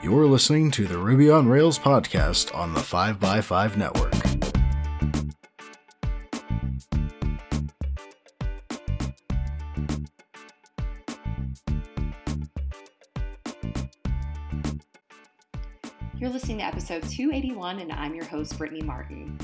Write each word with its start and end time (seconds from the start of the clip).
You're 0.00 0.26
listening 0.26 0.70
to 0.72 0.86
the 0.86 0.96
Ruby 0.96 1.28
on 1.28 1.48
Rails 1.48 1.76
podcast 1.76 2.54
on 2.54 2.72
the 2.72 2.78
5x5 2.78 3.76
network. 3.76 4.14
You're 16.16 16.30
listening 16.30 16.58
to 16.58 16.64
episode 16.64 17.02
281, 17.02 17.80
and 17.80 17.90
I'm 17.90 18.14
your 18.14 18.24
host, 18.24 18.56
Brittany 18.56 18.82
Martin. 18.82 19.36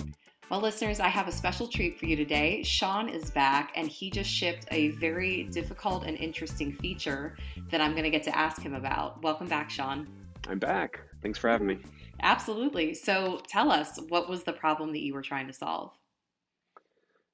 Well, 0.50 0.61
listeners, 0.61 1.00
I 1.00 1.09
have 1.09 1.27
a 1.27 1.32
special 1.32 1.66
treat 1.66 1.98
for 1.98 2.07
you 2.07 2.14
today. 2.14 2.62
Sean 2.62 3.09
is 3.09 3.32
back, 3.32 3.73
and 3.75 3.89
he 3.89 4.09
just 4.09 4.30
shipped 4.30 4.66
a 4.71 4.91
very 4.91 5.48
difficult 5.50 6.05
and 6.05 6.16
interesting 6.16 6.73
feature 6.75 7.37
that 7.73 7.80
I'm 7.80 7.91
going 7.91 8.05
to 8.05 8.11
get 8.11 8.23
to 8.23 8.39
ask 8.39 8.62
him 8.62 8.75
about. 8.75 9.21
Welcome 9.21 9.48
back, 9.48 9.69
Sean. 9.69 10.07
I'm 10.48 10.59
back. 10.59 11.01
Thanks 11.23 11.39
for 11.39 11.48
having 11.48 11.66
me. 11.66 11.79
Absolutely. 12.23 12.95
So, 12.95 13.41
tell 13.48 13.71
us, 13.71 13.98
what 14.09 14.29
was 14.29 14.45
the 14.45 14.52
problem 14.52 14.93
that 14.93 15.02
you 15.02 15.15
were 15.15 15.23
trying 15.23 15.47
to 15.47 15.52
solve? 15.52 15.93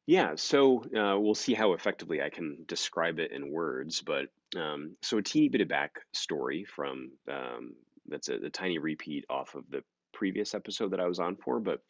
Yeah, 0.07 0.33
so 0.35 0.83
uh, 0.87 1.19
we'll 1.21 1.37
see 1.37 1.55
how 1.55 1.73
effectively 1.73 2.21
I 2.21 2.31
can 2.31 2.65
describe 2.67 3.21
it 3.21 3.31
in 3.31 3.53
words. 3.53 4.03
But 4.03 4.27
um, 4.57 4.97
so 5.03 5.19
a 5.19 5.23
teeny 5.23 5.49
bit 5.49 5.61
of 5.61 5.69
backstory 5.69 6.67
from 6.67 7.13
um, 7.29 7.75
that's 8.09 8.29
a, 8.29 8.35
a 8.35 8.51
tiny 8.51 8.79
repeat 8.79 9.25
off 9.31 9.55
of 9.55 9.65
the 9.71 9.85
previous 10.13 10.55
episode 10.55 10.91
that 10.91 11.01
I 11.01 11.07
was 11.07 11.21
on 11.21 11.37
for, 11.37 11.61
but 11.61 11.83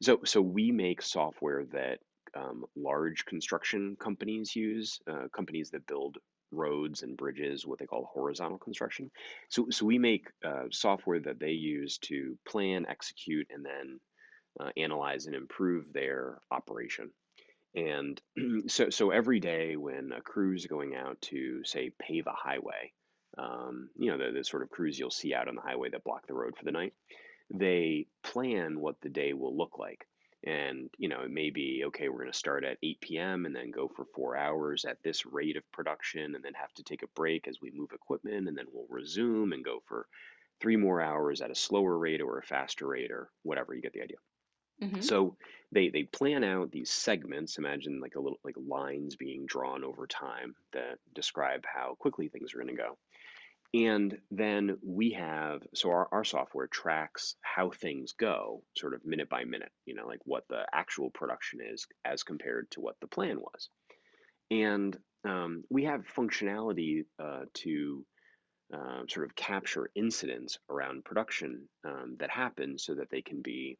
so 0.00 0.20
so 0.24 0.40
we 0.40 0.70
make 0.70 1.02
software 1.02 1.64
that 1.72 1.98
um, 2.36 2.64
large 2.76 3.24
construction 3.24 3.96
companies 3.98 4.54
use, 4.54 5.00
uh, 5.10 5.28
companies 5.34 5.70
that 5.70 5.86
build 5.86 6.18
roads 6.54 7.02
and 7.02 7.16
bridges, 7.16 7.66
what 7.66 7.78
they 7.78 7.86
call 7.86 8.10
horizontal 8.12 8.58
construction. 8.58 9.10
So 9.48 9.68
so 9.70 9.86
we 9.86 9.98
make 9.98 10.28
uh, 10.44 10.64
software 10.70 11.20
that 11.20 11.40
they 11.40 11.52
use 11.52 11.98
to 11.98 12.38
plan, 12.46 12.86
execute, 12.88 13.48
and 13.50 13.64
then 13.64 14.00
uh, 14.60 14.70
analyze 14.76 15.26
and 15.26 15.34
improve 15.34 15.92
their 15.92 16.38
operation. 16.50 17.10
And 17.74 18.20
so 18.68 18.90
so 18.90 19.10
every 19.10 19.40
day 19.40 19.76
when 19.76 20.12
a 20.12 20.20
crew 20.20 20.54
is 20.54 20.66
going 20.66 20.94
out 20.94 21.20
to 21.22 21.64
say 21.64 21.90
pave 22.00 22.26
a 22.26 22.32
highway, 22.32 22.92
um, 23.38 23.90
you 23.96 24.10
know 24.10 24.18
the, 24.18 24.32
the 24.32 24.44
sort 24.44 24.62
of 24.62 24.70
crews 24.70 24.98
you'll 24.98 25.10
see 25.10 25.34
out 25.34 25.48
on 25.48 25.54
the 25.54 25.62
highway 25.62 25.90
that 25.90 26.04
block 26.04 26.26
the 26.26 26.34
road 26.34 26.56
for 26.56 26.64
the 26.64 26.72
night 26.72 26.92
they 27.52 28.06
plan 28.22 28.80
what 28.80 29.00
the 29.00 29.08
day 29.08 29.32
will 29.32 29.56
look 29.56 29.78
like. 29.78 30.06
And, 30.46 30.90
you 30.98 31.08
know, 31.08 31.22
it 31.22 31.30
may 31.30 31.50
be, 31.50 31.84
okay, 31.86 32.08
we're 32.08 32.18
going 32.18 32.32
to 32.32 32.38
start 32.38 32.64
at 32.64 32.76
8 32.82 33.00
p.m. 33.00 33.46
and 33.46 33.56
then 33.56 33.70
go 33.70 33.88
for 33.88 34.04
four 34.14 34.36
hours 34.36 34.84
at 34.84 35.02
this 35.02 35.24
rate 35.24 35.56
of 35.56 35.70
production 35.72 36.34
and 36.34 36.44
then 36.44 36.52
have 36.54 36.72
to 36.74 36.82
take 36.82 37.02
a 37.02 37.08
break 37.14 37.48
as 37.48 37.60
we 37.62 37.70
move 37.70 37.92
equipment 37.92 38.48
and 38.48 38.56
then 38.56 38.66
we'll 38.72 38.86
resume 38.90 39.52
and 39.52 39.64
go 39.64 39.82
for 39.86 40.06
three 40.60 40.76
more 40.76 41.00
hours 41.00 41.40
at 41.40 41.50
a 41.50 41.54
slower 41.54 41.96
rate 41.96 42.20
or 42.20 42.38
a 42.38 42.42
faster 42.42 42.86
rate 42.86 43.10
or 43.10 43.30
whatever. 43.42 43.74
You 43.74 43.80
get 43.80 43.94
the 43.94 44.02
idea. 44.02 44.16
Mm-hmm. 44.82 45.00
So 45.00 45.36
they, 45.72 45.88
they 45.88 46.02
plan 46.02 46.44
out 46.44 46.70
these 46.70 46.90
segments. 46.90 47.58
Imagine 47.58 48.00
like 48.00 48.16
a 48.16 48.20
little 48.20 48.40
like 48.44 48.56
lines 48.58 49.16
being 49.16 49.46
drawn 49.46 49.82
over 49.82 50.06
time 50.06 50.54
that 50.72 50.98
describe 51.14 51.64
how 51.64 51.96
quickly 51.98 52.28
things 52.28 52.54
are 52.54 52.58
going 52.58 52.76
to 52.76 52.82
go. 52.82 52.98
And 53.74 54.16
then 54.30 54.78
we 54.86 55.10
have, 55.10 55.62
so 55.74 55.90
our, 55.90 56.08
our 56.12 56.22
software 56.22 56.68
tracks 56.68 57.34
how 57.42 57.70
things 57.70 58.12
go 58.12 58.62
sort 58.76 58.94
of 58.94 59.04
minute 59.04 59.28
by 59.28 59.42
minute, 59.42 59.72
you 59.84 59.96
know, 59.96 60.06
like 60.06 60.20
what 60.24 60.44
the 60.48 60.64
actual 60.72 61.10
production 61.10 61.58
is 61.60 61.84
as 62.04 62.22
compared 62.22 62.70
to 62.70 62.80
what 62.80 62.94
the 63.00 63.08
plan 63.08 63.40
was. 63.40 63.68
And 64.48 64.96
um, 65.24 65.64
we 65.70 65.84
have 65.84 66.06
functionality 66.06 67.04
uh, 67.20 67.46
to 67.54 68.06
uh, 68.72 69.02
sort 69.08 69.26
of 69.26 69.34
capture 69.34 69.90
incidents 69.96 70.56
around 70.70 71.04
production 71.04 71.68
um, 71.84 72.16
that 72.20 72.30
happen 72.30 72.78
so 72.78 72.94
that 72.94 73.10
they 73.10 73.22
can 73.22 73.42
be 73.42 73.76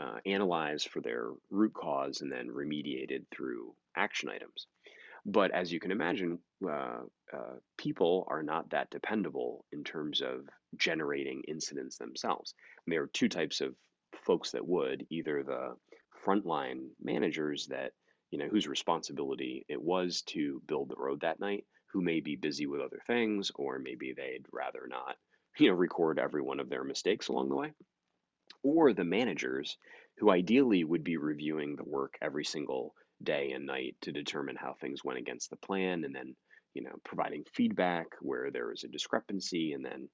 uh, 0.00 0.16
analyzed 0.24 0.88
for 0.88 1.02
their 1.02 1.28
root 1.50 1.74
cause 1.74 2.22
and 2.22 2.32
then 2.32 2.48
remediated 2.48 3.26
through 3.30 3.74
action 3.94 4.30
items. 4.30 4.66
But 5.26 5.50
as 5.50 5.72
you 5.72 5.80
can 5.80 5.90
imagine, 5.90 6.38
uh, 6.64 7.00
uh, 7.32 7.56
people 7.76 8.26
are 8.30 8.42
not 8.44 8.70
that 8.70 8.90
dependable 8.90 9.64
in 9.72 9.84
terms 9.84 10.22
of 10.22 10.48
generating 10.76 11.42
incidents 11.48 11.98
themselves. 11.98 12.54
there 12.86 13.02
are 13.02 13.08
two 13.08 13.28
types 13.28 13.60
of 13.60 13.74
folks 14.24 14.52
that 14.52 14.66
would 14.66 15.06
either 15.10 15.42
the 15.42 15.76
frontline 16.24 16.88
managers 17.02 17.66
that 17.68 17.92
you 18.30 18.38
know 18.38 18.48
whose 18.48 18.68
responsibility 18.68 19.64
it 19.68 19.80
was 19.82 20.22
to 20.22 20.62
build 20.66 20.88
the 20.88 20.96
road 20.96 21.20
that 21.20 21.40
night 21.40 21.64
who 21.92 22.00
may 22.02 22.20
be 22.20 22.36
busy 22.36 22.66
with 22.66 22.80
other 22.80 23.00
things 23.06 23.50
or 23.56 23.78
maybe 23.78 24.12
they'd 24.12 24.46
rather 24.52 24.86
not 24.88 25.16
you 25.58 25.68
know 25.68 25.74
record 25.74 26.18
every 26.18 26.42
one 26.42 26.60
of 26.60 26.68
their 26.68 26.84
mistakes 26.84 27.28
along 27.28 27.48
the 27.48 27.56
way 27.56 27.72
or 28.62 28.92
the 28.92 29.04
managers 29.04 29.78
who 30.18 30.30
ideally 30.30 30.84
would 30.84 31.04
be 31.04 31.16
reviewing 31.16 31.76
the 31.76 31.84
work 31.84 32.14
every 32.22 32.44
single 32.44 32.94
day 33.22 33.52
and 33.52 33.66
night 33.66 33.96
to 34.02 34.12
determine 34.12 34.56
how 34.56 34.74
things 34.74 35.04
went 35.04 35.18
against 35.18 35.50
the 35.50 35.56
plan 35.56 36.04
and 36.04 36.14
then 36.14 36.34
you 36.74 36.82
know 36.82 36.92
providing 37.04 37.44
feedback 37.54 38.06
where 38.20 38.50
there 38.50 38.68
was 38.68 38.84
a 38.84 38.88
discrepancy 38.88 39.72
and 39.72 39.84
then 39.84 40.08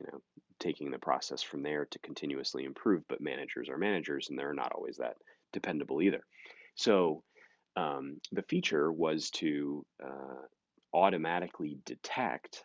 you 0.00 0.06
know 0.06 0.18
taking 0.58 0.90
the 0.90 0.98
process 0.98 1.42
from 1.42 1.62
there 1.62 1.86
to 1.90 1.98
continuously 2.00 2.64
improve 2.64 3.02
but 3.08 3.20
managers 3.20 3.68
are 3.68 3.78
managers 3.78 4.28
and 4.28 4.38
they're 4.38 4.54
not 4.54 4.72
always 4.72 4.96
that 4.96 5.16
dependable 5.52 6.02
either. 6.02 6.22
So 6.74 7.22
um, 7.76 8.20
the 8.32 8.42
feature 8.42 8.90
was 8.92 9.30
to 9.30 9.84
uh, 10.04 10.42
automatically 10.92 11.78
detect 11.84 12.64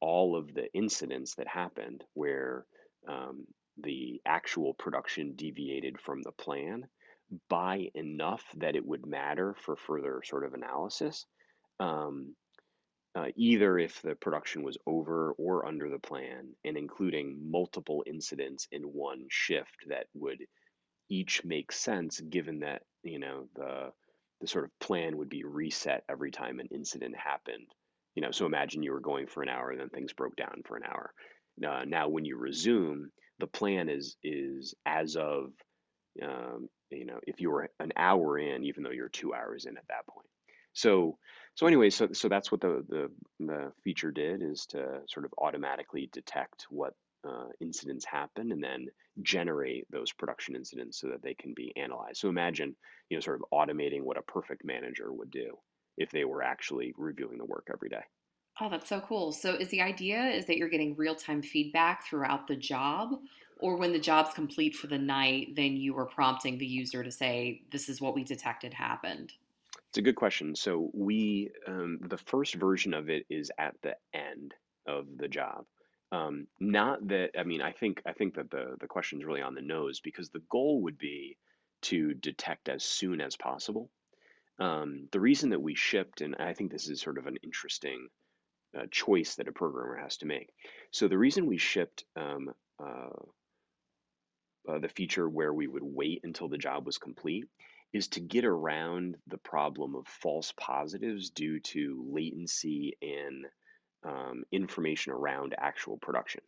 all 0.00 0.36
of 0.36 0.52
the 0.54 0.72
incidents 0.74 1.34
that 1.36 1.46
happened 1.46 2.04
where 2.14 2.64
um, 3.08 3.46
the 3.82 4.20
actual 4.26 4.74
production 4.74 5.34
deviated 5.36 6.00
from 6.00 6.22
the 6.22 6.32
plan 6.32 6.86
by 7.48 7.88
enough 7.94 8.44
that 8.56 8.76
it 8.76 8.84
would 8.84 9.06
matter 9.06 9.54
for 9.64 9.76
further 9.76 10.22
sort 10.24 10.44
of 10.44 10.54
analysis. 10.54 11.26
Um, 11.78 12.34
uh, 13.14 13.26
either 13.36 13.78
if 13.78 14.00
the 14.02 14.14
production 14.14 14.62
was 14.62 14.78
over 14.86 15.32
or 15.32 15.66
under 15.66 15.88
the 15.88 15.98
plan, 15.98 16.54
and 16.64 16.76
including 16.76 17.50
multiple 17.50 18.04
incidents 18.06 18.68
in 18.70 18.82
one 18.82 19.26
shift 19.28 19.86
that 19.88 20.06
would 20.14 20.38
each 21.08 21.44
make 21.44 21.72
sense 21.72 22.20
given 22.20 22.60
that 22.60 22.82
you 23.02 23.18
know 23.18 23.48
the 23.56 23.90
the 24.40 24.46
sort 24.46 24.64
of 24.64 24.78
plan 24.78 25.18
would 25.18 25.28
be 25.28 25.44
reset 25.44 26.04
every 26.08 26.30
time 26.30 26.60
an 26.60 26.68
incident 26.72 27.14
happened. 27.16 27.66
You 28.14 28.22
know, 28.22 28.30
so 28.30 28.46
imagine 28.46 28.82
you 28.82 28.92
were 28.92 29.00
going 29.00 29.26
for 29.26 29.42
an 29.42 29.48
hour, 29.48 29.70
and 29.70 29.80
then 29.80 29.88
things 29.90 30.12
broke 30.12 30.36
down 30.36 30.62
for 30.64 30.76
an 30.76 30.84
hour. 30.84 31.12
Uh, 31.66 31.84
now, 31.86 32.08
when 32.08 32.24
you 32.24 32.36
resume, 32.36 33.10
the 33.38 33.46
plan 33.46 33.88
is 33.88 34.16
is 34.22 34.74
as 34.86 35.16
of 35.16 35.52
um, 36.22 36.68
you 36.90 37.04
know, 37.04 37.20
if 37.26 37.40
you 37.40 37.50
were 37.50 37.70
an 37.78 37.92
hour 37.96 38.38
in, 38.38 38.64
even 38.64 38.82
though 38.82 38.90
you're 38.90 39.08
two 39.08 39.34
hours 39.34 39.66
in 39.66 39.76
at 39.76 39.86
that 39.88 40.06
point. 40.06 40.26
So, 40.72 41.18
so 41.54 41.66
anyway, 41.66 41.90
so 41.90 42.08
so 42.12 42.28
that's 42.28 42.52
what 42.52 42.60
the 42.60 42.84
the, 42.88 43.10
the 43.44 43.72
feature 43.82 44.10
did 44.10 44.42
is 44.42 44.66
to 44.66 45.02
sort 45.08 45.26
of 45.26 45.34
automatically 45.38 46.08
detect 46.12 46.66
what 46.70 46.94
uh, 47.28 47.48
incidents 47.60 48.04
happen 48.04 48.52
and 48.52 48.62
then 48.62 48.86
generate 49.22 49.86
those 49.90 50.12
production 50.12 50.54
incidents 50.54 51.00
so 51.00 51.08
that 51.08 51.22
they 51.22 51.34
can 51.34 51.52
be 51.54 51.72
analyzed. 51.76 52.18
So 52.18 52.28
imagine, 52.28 52.74
you 53.08 53.16
know, 53.16 53.20
sort 53.20 53.40
of 53.40 53.46
automating 53.52 54.02
what 54.02 54.16
a 54.16 54.22
perfect 54.22 54.64
manager 54.64 55.12
would 55.12 55.30
do 55.30 55.58
if 55.98 56.10
they 56.10 56.24
were 56.24 56.42
actually 56.42 56.94
reviewing 56.96 57.38
the 57.38 57.44
work 57.44 57.68
every 57.72 57.88
day. 57.88 58.02
Oh, 58.60 58.68
that's 58.68 58.88
so 58.88 59.00
cool. 59.00 59.32
So 59.32 59.54
is 59.54 59.68
the 59.68 59.80
idea 59.80 60.22
is 60.22 60.46
that 60.46 60.56
you're 60.56 60.68
getting 60.68 60.94
real-time 60.96 61.42
feedback 61.42 62.06
throughout 62.06 62.46
the 62.46 62.56
job 62.56 63.10
or 63.60 63.76
when 63.76 63.92
the 63.92 63.98
job's 63.98 64.34
complete 64.34 64.74
for 64.74 64.86
the 64.86 64.98
night, 64.98 65.54
then 65.54 65.76
you 65.76 65.96
are 65.98 66.06
prompting 66.06 66.58
the 66.58 66.66
user 66.66 67.02
to 67.04 67.10
say, 67.10 67.62
"This 67.70 67.88
is 67.88 68.00
what 68.00 68.14
we 68.14 68.24
detected 68.24 68.74
happened." 68.74 69.32
It's 69.88 69.98
a 69.98 70.02
good 70.02 70.16
question. 70.16 70.54
So 70.54 70.90
we, 70.94 71.50
um, 71.66 71.98
the 72.00 72.18
first 72.18 72.54
version 72.54 72.94
of 72.94 73.10
it 73.10 73.26
is 73.28 73.50
at 73.58 73.74
the 73.82 73.96
end 74.14 74.54
of 74.86 75.06
the 75.16 75.28
job. 75.28 75.66
Um, 76.12 76.46
not 76.58 77.06
that 77.08 77.30
I 77.38 77.44
mean, 77.44 77.60
I 77.60 77.72
think 77.72 78.02
I 78.04 78.12
think 78.12 78.34
that 78.34 78.50
the 78.50 78.76
the 78.80 78.88
question 78.88 79.20
is 79.20 79.24
really 79.24 79.42
on 79.42 79.54
the 79.54 79.62
nose 79.62 80.00
because 80.00 80.30
the 80.30 80.42
goal 80.50 80.82
would 80.82 80.98
be 80.98 81.36
to 81.82 82.14
detect 82.14 82.68
as 82.68 82.84
soon 82.84 83.20
as 83.20 83.36
possible. 83.36 83.90
Um, 84.58 85.08
the 85.12 85.20
reason 85.20 85.50
that 85.50 85.62
we 85.62 85.74
shipped, 85.74 86.20
and 86.20 86.36
I 86.36 86.52
think 86.52 86.70
this 86.70 86.88
is 86.88 87.00
sort 87.00 87.16
of 87.16 87.26
an 87.26 87.38
interesting 87.42 88.08
uh, 88.76 88.86
choice 88.90 89.36
that 89.36 89.48
a 89.48 89.52
programmer 89.52 89.96
has 89.96 90.18
to 90.18 90.26
make. 90.26 90.50
So 90.90 91.08
the 91.08 91.18
reason 91.18 91.46
we 91.46 91.58
shipped 91.58 92.04
um, 92.16 92.52
uh, 92.78 93.08
uh, 94.68 94.78
the 94.78 94.88
feature 94.88 95.28
where 95.28 95.52
we 95.52 95.66
would 95.66 95.82
wait 95.82 96.20
until 96.24 96.48
the 96.48 96.58
job 96.58 96.86
was 96.86 96.98
complete 96.98 97.46
is 97.92 98.08
to 98.08 98.20
get 98.20 98.44
around 98.44 99.16
the 99.26 99.38
problem 99.38 99.96
of 99.96 100.06
false 100.06 100.52
positives 100.56 101.30
due 101.30 101.60
to 101.60 102.04
latency 102.10 102.96
in 103.00 103.44
um, 104.04 104.44
information 104.52 105.12
around 105.12 105.54
actual 105.58 105.98
production 105.98 106.42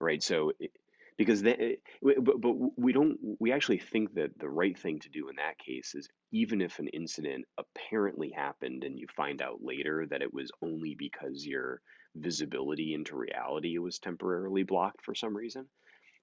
right? 0.00 0.22
So 0.22 0.52
it, 0.58 0.72
because 1.18 1.42
they, 1.42 1.78
but, 2.02 2.40
but 2.40 2.52
we 2.78 2.92
don't 2.92 3.18
we 3.38 3.52
actually 3.52 3.78
think 3.78 4.14
that 4.14 4.38
the 4.38 4.48
right 4.48 4.78
thing 4.78 5.00
to 5.00 5.10
do 5.10 5.28
in 5.28 5.36
that 5.36 5.58
case 5.58 5.94
is 5.94 6.08
even 6.32 6.62
if 6.62 6.78
an 6.78 6.88
incident 6.88 7.44
apparently 7.58 8.30
happened 8.30 8.84
and 8.84 8.98
you 8.98 9.06
find 9.14 9.42
out 9.42 9.58
later 9.62 10.06
that 10.10 10.22
it 10.22 10.32
was 10.32 10.50
only 10.62 10.94
because 10.98 11.44
your 11.46 11.82
visibility 12.16 12.94
into 12.94 13.16
reality 13.16 13.76
was 13.78 13.98
temporarily 13.98 14.62
blocked 14.62 15.04
for 15.04 15.14
some 15.14 15.36
reason 15.36 15.66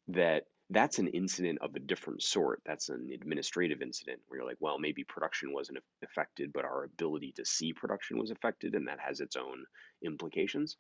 that 0.08 0.44
that's 0.70 1.00
an 1.00 1.08
incident 1.08 1.60
of 1.62 1.76
a 1.76 1.80
different 1.80 2.22
sort 2.22 2.62
that's 2.66 2.90
an 2.90 3.10
administrative 3.14 3.82
incident 3.82 4.20
where 4.28 4.40
you're 4.40 4.48
like 4.48 4.58
well 4.60 4.78
maybe 4.78 5.04
production 5.04 5.54
wasn't 5.54 5.78
affected 6.04 6.52
but 6.54 6.66
our 6.66 6.84
ability 6.84 7.32
to 7.34 7.46
see 7.46 7.72
production 7.72 8.18
was 8.18 8.32
affected 8.32 8.76
and 8.76 8.88
that 8.88 9.00
has 9.00 9.22
its 9.22 9.38
own 9.38 9.64
implications 10.04 10.78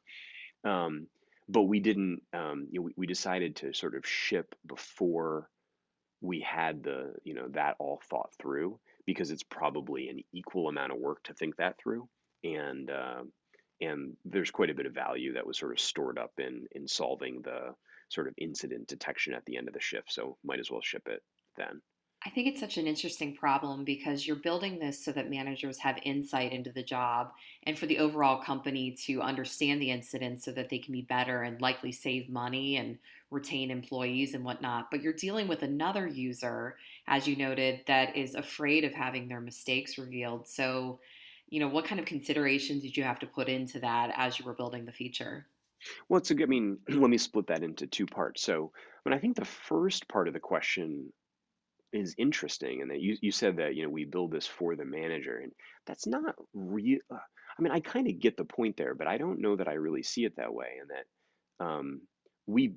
um, 0.63 1.07
but 1.49 1.63
we 1.63 1.79
didn't. 1.79 2.21
Um, 2.33 2.67
you 2.71 2.79
know, 2.79 2.85
we, 2.85 2.93
we 2.97 3.07
decided 3.07 3.55
to 3.57 3.73
sort 3.73 3.95
of 3.95 4.05
ship 4.05 4.55
before 4.65 5.49
we 6.21 6.41
had 6.41 6.83
the 6.83 7.13
you 7.23 7.33
know 7.33 7.47
that 7.49 7.75
all 7.79 8.01
thought 8.09 8.31
through 8.39 8.79
because 9.05 9.31
it's 9.31 9.43
probably 9.43 10.09
an 10.09 10.19
equal 10.33 10.67
amount 10.67 10.91
of 10.91 10.97
work 10.97 11.23
to 11.23 11.33
think 11.33 11.55
that 11.57 11.77
through 11.77 12.09
and 12.43 12.89
uh, 12.89 13.21
and 13.81 14.17
there's 14.25 14.51
quite 14.51 14.69
a 14.69 14.75
bit 14.75 14.85
of 14.85 14.93
value 14.93 15.33
that 15.33 15.45
was 15.45 15.57
sort 15.57 15.71
of 15.71 15.79
stored 15.79 16.17
up 16.17 16.33
in 16.39 16.67
in 16.71 16.87
solving 16.87 17.41
the 17.41 17.73
sort 18.09 18.27
of 18.27 18.33
incident 18.37 18.87
detection 18.87 19.33
at 19.33 19.45
the 19.45 19.57
end 19.57 19.67
of 19.67 19.73
the 19.73 19.79
shift 19.79 20.11
so 20.11 20.37
might 20.43 20.59
as 20.59 20.71
well 20.71 20.81
ship 20.81 21.07
it 21.07 21.21
then 21.57 21.81
I 22.25 22.29
think 22.29 22.47
it's 22.47 22.59
such 22.59 22.77
an 22.77 22.87
interesting 22.87 23.35
problem 23.35 23.83
because 23.83 24.25
you're 24.25 24.35
building 24.35 24.79
this 24.79 25.05
so 25.05 25.11
that 25.11 25.29
managers 25.29 25.77
have 25.79 25.99
insight 26.03 26.51
into 26.51 26.71
the 26.71 26.83
job 26.83 27.31
and 27.63 27.77
for 27.77 27.85
the 27.85 27.99
overall 27.99 28.41
company 28.41 28.91
to 29.05 29.21
understand 29.21 29.81
the 29.81 29.91
incident 29.91 30.43
so 30.43 30.51
that 30.53 30.69
they 30.69 30.79
can 30.79 30.93
be 30.93 31.03
better 31.03 31.43
and 31.43 31.61
likely 31.61 31.91
save 31.91 32.27
money 32.27 32.75
and 32.75 32.97
retain 33.29 33.69
employees 33.69 34.33
and 34.33 34.43
whatnot. 34.43 34.89
But 34.89 35.03
you're 35.03 35.13
dealing 35.13 35.47
with 35.47 35.61
another 35.61 36.07
user, 36.07 36.77
as 37.07 37.27
you 37.27 37.35
noted, 37.35 37.81
that 37.85 38.17
is 38.17 38.33
afraid 38.33 38.83
of 38.83 38.93
having 38.93 39.27
their 39.27 39.41
mistakes 39.41 39.97
revealed. 39.97 40.47
So, 40.47 40.99
you 41.47 41.59
know, 41.59 41.67
what 41.67 41.85
kind 41.85 41.99
of 41.99 42.05
considerations 42.05 42.83
did 42.83 42.97
you 42.97 43.03
have 43.03 43.19
to 43.19 43.27
put 43.27 43.49
into 43.49 43.79
that 43.79 44.11
as 44.15 44.37
you 44.37 44.45
were 44.45 44.53
building 44.53 44.85
the 44.85 44.91
feature? 44.91 45.47
Well, 46.09 46.17
it's 46.17 46.31
a 46.31 46.35
good, 46.35 46.47
I 46.47 46.49
mean, 46.49 46.79
let 46.89 47.09
me 47.09 47.17
split 47.17 47.47
that 47.47 47.63
into 47.63 47.87
two 47.87 48.05
parts. 48.05 48.41
So, 48.41 48.71
I 49.05 49.09
mean, 49.09 49.17
I 49.17 49.21
think 49.21 49.35
the 49.35 49.45
first 49.45 50.07
part 50.07 50.27
of 50.27 50.33
the 50.33 50.39
question 50.39 51.11
is 51.93 52.15
interesting 52.17 52.81
and 52.81 52.91
that 52.91 52.99
you, 52.99 53.17
you 53.21 53.31
said 53.31 53.57
that 53.57 53.75
you 53.75 53.83
know 53.83 53.89
we 53.89 54.03
build 54.03 54.31
this 54.31 54.45
for 54.45 54.75
the 54.75 54.85
manager 54.85 55.37
and 55.37 55.51
that's 55.85 56.05
not 56.05 56.35
real 56.53 56.99
uh, 57.11 57.15
i 57.15 57.61
mean 57.61 57.71
i 57.71 57.79
kind 57.79 58.07
of 58.07 58.19
get 58.19 58.35
the 58.35 58.43
point 58.43 58.75
there 58.77 58.93
but 58.93 59.07
i 59.07 59.17
don't 59.17 59.39
know 59.39 59.55
that 59.55 59.67
i 59.67 59.73
really 59.73 60.03
see 60.03 60.25
it 60.25 60.35
that 60.35 60.53
way 60.53 60.67
and 60.81 60.89
that 60.89 61.65
um, 61.65 62.01
we 62.45 62.73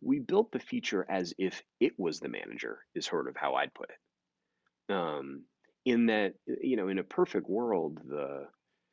we 0.00 0.20
built 0.20 0.52
the 0.52 0.60
feature 0.60 1.04
as 1.08 1.34
if 1.38 1.62
it 1.80 1.92
was 1.98 2.20
the 2.20 2.28
manager 2.28 2.78
is 2.94 3.04
sort 3.04 3.28
of 3.28 3.36
how 3.36 3.54
i'd 3.54 3.74
put 3.74 3.90
it 3.90 4.94
um, 4.94 5.42
in 5.86 6.06
that 6.06 6.34
you 6.46 6.76
know 6.76 6.88
in 6.88 6.98
a 6.98 7.04
perfect 7.04 7.48
world 7.48 7.98
the 8.06 8.46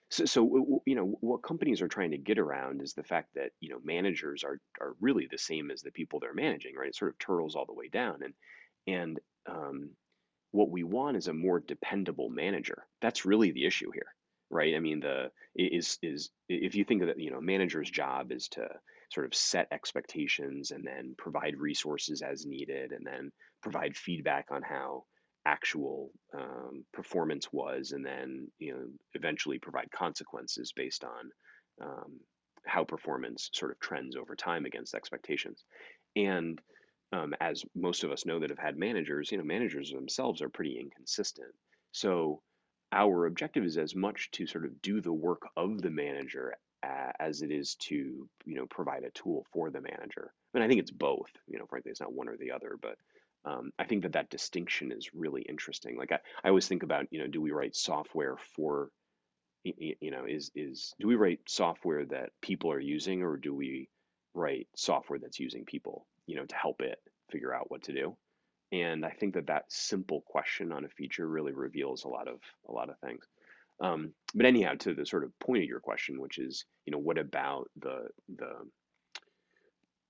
so, 0.10 0.26
so 0.26 0.82
you 0.86 0.96
know 0.96 1.18
what 1.22 1.44
companies 1.44 1.82
are 1.82 1.90
trying 1.90 2.12
to 2.12 2.18
get 2.18 2.40
around 2.40 2.82
is 2.82 2.94
the 2.94 3.04
fact 3.04 3.30
that 3.36 3.52
you 3.60 3.70
know 3.70 3.80
managers 3.84 4.46
are 4.46 4.62
are 4.80 4.96
really 5.02 5.28
the 5.30 5.38
same 5.38 5.72
as 5.72 5.82
the 5.82 5.92
people 5.92 6.20
they're 6.22 6.34
managing 6.34 6.76
right 6.76 6.90
it 6.90 6.96
sort 6.96 7.12
of 7.12 7.20
turtles 7.20 7.56
all 7.56 7.66
the 7.66 7.74
way 7.74 7.90
down 7.90 8.20
and 8.24 8.34
and 8.88 9.20
um, 9.48 9.90
what 10.54 10.70
we 10.70 10.84
want 10.84 11.18
is 11.18 11.28
a 11.28 11.34
more 11.34 11.60
dependable 11.60 12.30
manager. 12.30 12.86
That's 13.02 13.26
really 13.26 13.52
the 13.52 13.66
issue 13.66 13.92
here, 13.92 14.16
right? 14.50 14.76
I 14.76 14.80
mean, 14.80 15.00
the 15.00 15.32
is 15.56 15.98
is 16.02 16.30
if 16.48 16.76
you 16.76 16.86
think 16.86 17.02
of 17.02 17.08
that, 17.08 17.20
you 17.20 17.32
know, 17.32 17.42
manager's 17.42 17.90
job 17.90 18.32
is 18.32 18.48
to 18.50 18.68
sort 19.12 19.26
of 19.26 19.36
set 19.36 19.68
expectations 19.72 20.72
and 20.72 20.86
then 20.86 21.16
provide 21.18 21.58
resources 21.58 22.22
as 22.22 22.46
needed, 22.46 22.92
and 22.92 23.06
then 23.06 23.32
provide 23.62 23.98
feedback 23.98 24.48
on 24.52 24.62
how 24.62 25.06
actual 25.46 26.12
um, 26.34 26.86
performance 26.94 27.48
was, 27.52 27.92
and 27.92 28.06
then 28.06 28.48
you 28.60 28.74
know 28.74 28.86
eventually 29.14 29.60
provide 29.60 29.92
consequences 29.92 30.74
based 30.76 31.04
on 31.04 31.32
um, 31.82 32.20
how 32.66 32.84
performance 32.84 33.50
sort 33.54 33.72
of 33.72 33.80
trends 33.80 34.16
over 34.16 34.36
time 34.36 34.66
against 34.66 34.96
expectations, 34.96 35.64
and 36.16 36.60
um, 37.12 37.34
as 37.40 37.64
most 37.76 38.04
of 38.04 38.12
us 38.12 38.26
know 38.26 38.40
that 38.40 38.50
have 38.50 38.60
had 38.60 38.78
managers, 38.78 39.32
you 39.32 39.38
know, 39.38 39.44
managers 39.44 39.92
themselves 39.92 40.42
are 40.42 40.50
pretty 40.50 40.80
inconsistent. 40.80 41.54
So 41.92 42.42
our 42.92 43.28
objective 43.28 43.64
is 43.64 43.78
as 43.78 43.96
much 43.96 44.32
to 44.32 44.48
sort 44.48 44.66
of 44.66 44.82
do 44.82 45.00
the 45.00 45.14
work 45.14 45.44
of 45.56 45.82
the 45.82 45.92
manager 45.92 46.54
as 47.20 47.42
it 47.42 47.52
is 47.52 47.76
to, 47.76 47.96
you 48.46 48.56
know, 48.56 48.66
provide 48.70 49.04
a 49.04 49.12
tool 49.12 49.46
for 49.54 49.70
the 49.70 49.82
manager. 49.82 50.34
And 50.54 50.64
I 50.64 50.68
think 50.68 50.80
it's 50.80 50.92
both. 50.92 51.30
You 51.48 51.58
know, 51.58 51.66
frankly, 51.66 51.92
it's 51.92 52.02
not 52.02 52.14
one 52.14 52.28
or 52.28 52.38
the 52.38 52.52
other, 52.52 52.78
but 52.82 52.98
um, 53.46 53.72
I 53.78 53.84
think 53.86 54.04
that 54.04 54.14
that 54.14 54.30
distinction 54.30 54.92
is 54.92 55.10
really 55.14 55.42
interesting. 55.44 55.98
Like 55.98 56.12
I, 56.12 56.20
I 56.44 56.50
always 56.50 56.68
think 56.68 56.84
about, 56.84 57.08
you 57.12 57.20
know, 57.20 57.28
do 57.28 57.42
we 57.42 57.52
write 57.52 57.76
software 57.76 58.38
for, 58.56 58.90
you 59.64 60.12
know, 60.12 60.26
is 60.26 60.52
is 60.56 60.94
do 61.00 61.08
we 61.08 61.16
write 61.16 61.40
software 61.48 62.06
that 62.06 62.30
people 62.42 62.72
are 62.72 62.80
using, 62.80 63.24
or 63.24 63.38
do 63.38 63.54
we 63.54 63.90
write 64.34 64.68
software 64.76 65.20
that's 65.20 65.40
using 65.40 65.66
people? 65.66 66.06
you 66.26 66.36
know, 66.36 66.46
to 66.46 66.56
help 66.56 66.82
it 66.82 67.00
figure 67.32 67.54
out 67.54 67.70
what 67.70 67.84
to 67.84 67.94
do. 67.94 68.16
And 68.72 69.06
I 69.06 69.12
think 69.12 69.36
that 69.36 69.48
that 69.48 69.66
simple 69.70 70.24
question 70.26 70.72
on 70.72 70.86
a 70.86 70.90
feature 70.90 71.28
really 71.28 71.54
reveals 71.54 72.04
a 72.04 72.10
lot 72.10 72.28
of 72.28 72.40
a 72.68 72.72
lot 72.72 72.90
of 72.90 72.98
things. 73.00 73.26
Um, 73.82 74.14
but 74.34 74.46
anyhow, 74.46 74.74
to 74.80 74.94
the 74.94 75.06
sort 75.06 75.24
of 75.24 75.38
point 75.40 75.64
of 75.64 75.70
your 75.70 75.80
question, 75.80 76.20
which 76.20 76.38
is, 76.38 76.66
you 76.86 76.92
know, 76.92 77.00
what 77.00 77.18
about 77.18 77.70
the 77.80 78.08
the 78.36 78.52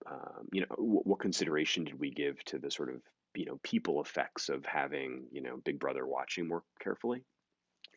um, 0.09 0.47
you 0.51 0.61
know, 0.61 0.75
what, 0.77 1.07
what 1.07 1.19
consideration 1.19 1.85
did 1.85 1.99
we 1.99 2.11
give 2.11 2.43
to 2.45 2.59
the 2.59 2.71
sort 2.71 2.89
of 2.89 3.01
you 3.35 3.45
know 3.45 3.59
people 3.63 4.01
effects 4.01 4.49
of 4.49 4.65
having 4.65 5.25
you 5.31 5.41
know 5.41 5.57
Big 5.63 5.79
Brother 5.79 6.05
watching 6.05 6.47
more 6.47 6.63
carefully? 6.79 7.23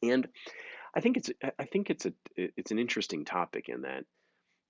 And 0.02 0.28
I 0.94 1.00
think 1.00 1.16
it's 1.16 1.30
I 1.58 1.64
think 1.64 1.90
it's 1.90 2.06
a 2.06 2.12
it's 2.36 2.70
an 2.70 2.78
interesting 2.78 3.24
topic 3.24 3.68
in 3.68 3.82
that 3.82 4.04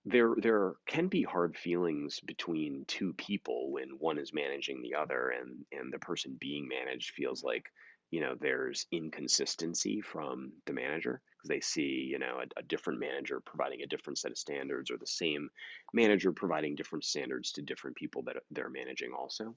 there 0.05 0.35
there 0.39 0.75
can 0.87 1.09
be 1.09 1.23
hard 1.23 1.57
feelings 1.57 2.21
between 2.21 2.85
two 2.87 3.13
people 3.15 3.73
when 3.73 3.91
one 3.99 4.19
is 4.19 4.33
managing 4.33 4.81
the 4.81 4.95
other 4.95 5.31
and 5.31 5.65
and 5.73 5.93
the 5.93 5.99
person 5.99 6.37
being 6.41 6.69
managed 6.69 7.11
feels 7.11 7.43
like 7.43 7.67
you 8.11 8.21
know 8.21 8.35
there's 8.41 8.87
inconsistency 8.93 10.01
from 10.01 10.53
the 10.67 10.73
manager 10.73 11.21
because 11.37 11.49
they 11.49 11.61
see 11.61 12.09
you 12.09 12.19
know 12.21 12.39
a, 12.41 12.61
a, 12.61 12.63
different 12.63 13.01
manager 13.01 13.41
providing 13.45 13.83
a 13.83 13.87
different 13.87 14.17
set 14.17 14.31
of 14.31 14.39
standards 14.39 14.91
or 14.91 14.97
the 14.97 15.07
same 15.07 15.49
manager 15.93 16.33
providing 16.33 16.77
different 16.77 17.05
standards 17.05 17.51
to 17.53 17.63
different 17.63 17.97
people 17.97 18.23
that 18.23 18.37
they're 18.53 18.71
managing 18.71 19.11
also 19.13 19.57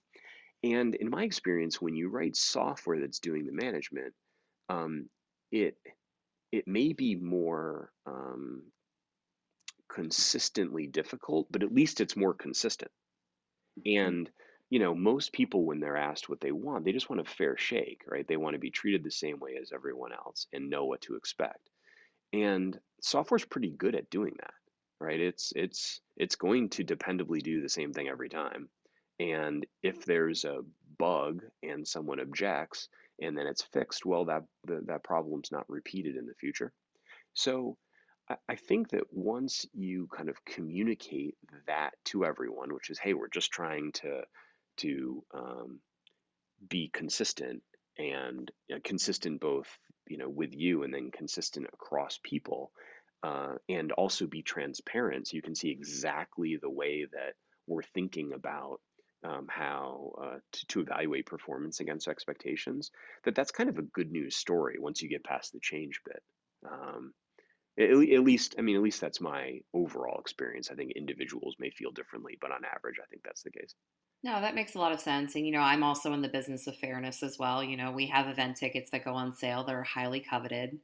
and 0.64 0.96
in 0.96 1.10
my 1.10 1.24
experience 1.24 1.82
when 1.82 1.96
you 1.96 2.10
write 2.10 2.36
software 2.36 3.00
that's 3.00 3.20
doing 3.20 3.46
the 3.46 3.52
management 3.52 4.14
um, 4.70 5.10
it 5.52 5.78
it 6.52 6.68
may 6.68 6.94
be 6.94 7.16
more 7.16 7.92
um, 8.08 8.64
consistently 9.90 10.88
difficult, 10.88 11.48
but 11.52 11.64
at 11.64 11.74
least 11.74 12.00
it's 12.00 12.16
more 12.16 12.33
consistent. 12.33 12.92
Mm-hmm. 13.80 14.06
And 14.07 14.30
you 14.69 14.78
know, 14.78 14.94
most 14.94 15.33
people 15.33 15.66
when 15.66 15.80
they're 15.80 15.98
asked 15.98 16.30
what 16.30 16.42
they 16.42 16.52
want, 16.52 16.86
they 16.86 16.92
just 16.92 17.10
want 17.10 17.22
a 17.22 17.26
fair 17.26 17.57
shake, 17.57 18.04
right? 18.07 18.28
They 18.28 18.38
want 18.38 18.54
to 18.54 18.60
be 18.60 18.69
treated 18.69 19.04
the 19.04 19.12
same 19.12 19.40
way 19.40 19.57
as 19.60 19.72
everyone 19.74 20.12
else 20.14 20.45
and 20.54 20.69
know 20.69 20.86
what 20.86 21.02
to 21.02 21.16
expect. 21.16 21.69
And 22.33 22.80
software's 23.02 23.45
pretty 23.45 23.72
good 23.72 23.95
at 23.95 24.12
doing 24.12 24.36
that, 24.40 24.54
right? 25.00 25.19
It's 25.19 25.52
it's 25.56 26.02
it's 26.18 26.36
going 26.36 26.69
to 26.69 26.83
dependably 26.83 27.42
do 27.42 27.62
the 27.62 27.69
same 27.69 27.94
thing 27.94 28.10
every 28.10 28.30
time. 28.30 28.69
And 29.19 29.66
if 29.83 30.06
there's 30.06 30.45
a 30.45 30.61
bug 30.97 31.44
and 31.64 31.88
someone 31.88 32.19
objects 32.19 32.88
and 33.21 33.38
then 33.38 33.47
it's 33.47 33.64
fixed, 33.64 34.06
well, 34.06 34.26
that 34.26 34.44
the, 34.66 34.81
that 34.85 35.04
problem's 35.04 35.52
not 35.52 35.69
repeated 35.69 36.16
in 36.16 36.26
the 36.26 36.33
future. 36.35 36.71
So 37.33 37.78
I 38.47 38.56
think 38.56 38.90
that 38.90 39.11
once 39.11 39.66
you 39.73 40.07
kind 40.16 40.30
of 40.30 40.44
communicate 40.45 41.35
that 41.66 41.92
to 42.06 42.26
everyone, 42.26 42.73
which 42.73 42.92
is, 42.92 42.99
hey, 42.99 43.14
we're 43.14 43.28
just 43.28 43.52
trying 43.52 43.92
to 43.94 44.21
to 44.78 45.23
um, 45.33 45.80
be 46.69 46.90
consistent 46.94 47.64
and 47.97 48.52
you 48.68 48.76
know, 48.76 48.81
consistent 48.83 49.42
both 49.42 49.68
you 50.07 50.18
know 50.18 50.30
with 50.30 50.54
you 50.54 50.83
and 50.83 50.94
then 50.94 51.09
consistent 51.11 51.66
across 51.73 52.19
people, 52.23 52.71
uh, 53.23 53.56
and 53.68 53.92
also 53.94 54.28
be 54.28 54.44
transparent, 54.44 55.28
so 55.28 55.35
you 55.35 55.42
can 55.42 55.56
see 55.56 55.71
exactly 55.71 56.57
the 56.61 56.69
way 56.69 57.06
that 57.11 57.33
we're 57.66 57.81
thinking 57.81 58.33
about 58.33 58.80
um, 59.23 59.47
how 59.49 60.14
uh, 60.21 60.38
to, 60.52 60.68
to 60.68 60.80
evaluate 60.81 61.26
performance 61.26 61.80
against 61.80 62.07
expectations. 62.07 62.92
That 63.23 63.35
that's 63.35 63.52
kind 63.52 63.69
of 63.69 63.78
a 63.78 63.83
good 63.83 64.11
news 64.11 64.35
story 64.35 64.78
once 64.80 65.02
you 65.02 65.09
get 65.09 65.23
past 65.23 65.54
the 65.54 65.59
change 65.59 66.02
bit. 66.06 66.23
Um, 66.69 67.14
at, 67.78 67.90
at 67.90 68.23
least, 68.23 68.56
I 68.57 68.61
mean, 68.61 68.76
at 68.76 68.81
least 68.81 69.02
that's 69.02 69.21
my 69.21 69.59
overall 69.73 70.19
experience. 70.19 70.69
I 70.71 70.76
think 70.76 70.92
individuals 70.92 71.56
may 71.59 71.69
feel 71.69 71.92
differently, 71.92 72.38
but 72.40 72.52
on 72.52 72.66
average, 72.66 72.99
I 73.02 73.07
think 73.09 73.23
that's 73.23 73.44
the 73.44 73.52
case. 73.52 73.73
No, 74.21 74.42
that 74.42 74.56
makes 74.56 74.76
a 74.76 74.80
lot 74.80 74.92
of 74.92 74.99
sense. 74.99 75.35
And, 75.35 75.45
you 75.45 75.54
know, 75.54 75.61
I'm 75.61 75.83
also 75.83 76.11
in 76.11 76.21
the 76.21 76.28
business 76.28 76.68
of 76.68 76.76
fairness 76.76 77.23
as 77.23 77.40
well. 77.40 77.64
You 77.64 77.78
know, 77.78 77.92
we 77.92 78.07
have 78.07 78.28
event 78.28 78.57
tickets 78.57 78.92
that 78.92 79.06
go 79.06 79.14
on 79.14 79.33
sale 79.33 79.64
that 79.64 79.73
are 79.76 79.83
highly 79.83 80.19
coveted. 80.19 80.78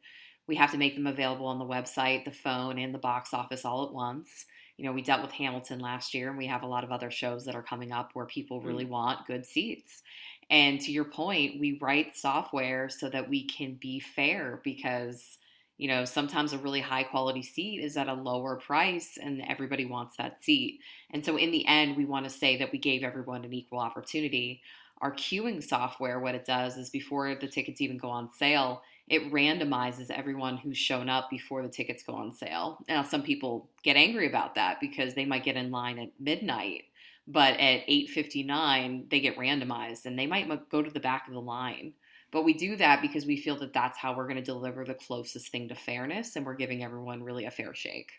We 0.47 0.55
have 0.55 0.71
to 0.71 0.77
make 0.77 0.95
them 0.95 1.07
available 1.07 1.47
on 1.47 1.59
the 1.59 1.65
website, 1.65 2.23
the 2.23 2.31
phone, 2.31 2.79
and 2.79 2.93
the 2.93 2.99
box 2.99 3.33
office 3.33 3.65
all 3.65 3.85
at 3.85 3.93
once. 3.93 4.45
You 4.77 4.85
know, 4.85 4.91
we 4.91 5.01
dealt 5.01 5.21
with 5.21 5.31
Hamilton 5.31 5.79
last 5.79 6.13
year, 6.13 6.29
and 6.29 6.37
we 6.37 6.47
have 6.47 6.63
a 6.63 6.67
lot 6.67 6.83
of 6.83 6.91
other 6.91 7.09
shows 7.11 7.45
that 7.45 7.55
are 7.55 7.63
coming 7.63 7.91
up 7.91 8.11
where 8.13 8.25
people 8.25 8.61
really 8.61 8.85
Mm. 8.85 8.89
want 8.89 9.25
good 9.27 9.45
seats. 9.45 10.01
And 10.49 10.79
to 10.81 10.91
your 10.91 11.05
point, 11.05 11.59
we 11.59 11.77
write 11.81 12.15
software 12.17 12.89
so 12.89 13.09
that 13.09 13.29
we 13.29 13.45
can 13.47 13.75
be 13.75 13.99
fair 13.99 14.61
because, 14.63 15.37
you 15.77 15.87
know, 15.87 16.05
sometimes 16.05 16.53
a 16.53 16.57
really 16.57 16.81
high 16.81 17.03
quality 17.03 17.41
seat 17.41 17.79
is 17.81 17.97
at 17.97 18.07
a 18.07 18.13
lower 18.13 18.57
price 18.57 19.17
and 19.17 19.41
everybody 19.41 19.85
wants 19.85 20.17
that 20.17 20.43
seat. 20.43 20.81
And 21.11 21.25
so 21.25 21.37
in 21.37 21.51
the 21.51 21.65
end, 21.67 21.97
we 21.97 22.05
want 22.05 22.25
to 22.25 22.29
say 22.29 22.57
that 22.57 22.71
we 22.71 22.77
gave 22.79 23.03
everyone 23.03 23.43
an 23.43 23.53
equal 23.53 23.79
opportunity. 23.79 24.61
Our 25.01 25.13
queuing 25.13 25.63
software, 25.63 26.19
what 26.19 26.35
it 26.35 26.45
does 26.45 26.77
is 26.77 26.89
before 26.89 27.35
the 27.35 27.47
tickets 27.47 27.81
even 27.81 27.97
go 27.97 28.09
on 28.09 28.29
sale, 28.31 28.83
it 29.07 29.31
randomizes 29.31 30.09
everyone 30.09 30.57
who's 30.57 30.77
shown 30.77 31.09
up 31.09 31.29
before 31.29 31.61
the 31.61 31.69
tickets 31.69 32.03
go 32.03 32.13
on 32.13 32.31
sale. 32.31 32.79
Now, 32.87 33.03
some 33.03 33.21
people 33.21 33.69
get 33.83 33.95
angry 33.95 34.27
about 34.27 34.55
that 34.55 34.79
because 34.79 35.13
they 35.13 35.25
might 35.25 35.43
get 35.43 35.57
in 35.57 35.71
line 35.71 35.99
at 35.99 36.09
midnight, 36.19 36.85
but 37.27 37.59
at 37.59 37.87
8:59 37.87 39.09
they 39.09 39.19
get 39.19 39.37
randomized 39.37 40.05
and 40.05 40.17
they 40.17 40.27
might 40.27 40.69
go 40.69 40.81
to 40.81 40.89
the 40.89 40.99
back 40.99 41.27
of 41.27 41.33
the 41.33 41.41
line. 41.41 41.93
But 42.31 42.43
we 42.43 42.53
do 42.53 42.75
that 42.77 43.01
because 43.01 43.25
we 43.25 43.37
feel 43.37 43.57
that 43.59 43.73
that's 43.73 43.97
how 43.97 44.15
we're 44.15 44.27
going 44.27 44.35
to 44.37 44.41
deliver 44.41 44.83
the 44.83 44.95
closest 44.95 45.51
thing 45.51 45.69
to 45.69 45.75
fairness 45.75 46.35
and 46.35 46.45
we're 46.45 46.55
giving 46.55 46.83
everyone 46.83 47.23
really 47.23 47.45
a 47.45 47.51
fair 47.51 47.73
shake. 47.73 48.11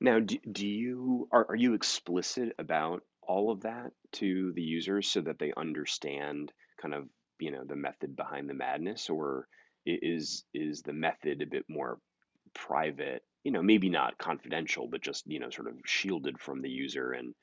Now, 0.00 0.20
do, 0.20 0.38
do 0.50 0.66
you 0.66 1.28
are, 1.32 1.46
are 1.50 1.56
you 1.56 1.74
explicit 1.74 2.54
about 2.58 3.02
all 3.22 3.50
of 3.50 3.62
that 3.62 3.92
to 4.12 4.52
the 4.52 4.62
users 4.62 5.08
so 5.08 5.20
that 5.22 5.38
they 5.38 5.52
understand 5.56 6.52
kind 6.80 6.94
of, 6.94 7.08
you 7.38 7.50
know, 7.50 7.64
the 7.64 7.76
method 7.76 8.16
behind 8.16 8.48
the 8.48 8.54
madness, 8.54 9.08
or 9.10 9.48
is 9.86 10.44
is 10.54 10.82
the 10.82 10.92
method 10.92 11.42
a 11.42 11.46
bit 11.46 11.64
more 11.68 11.98
private, 12.54 13.22
you 13.44 13.52
know, 13.52 13.62
maybe 13.62 13.88
not 13.88 14.18
confidential, 14.18 14.88
but 14.88 15.00
just, 15.00 15.26
you 15.26 15.38
know, 15.38 15.50
sort 15.50 15.68
of 15.68 15.74
shielded 15.84 16.38
from 16.40 16.62
the 16.62 16.70
user 16.70 17.12
and 17.12 17.34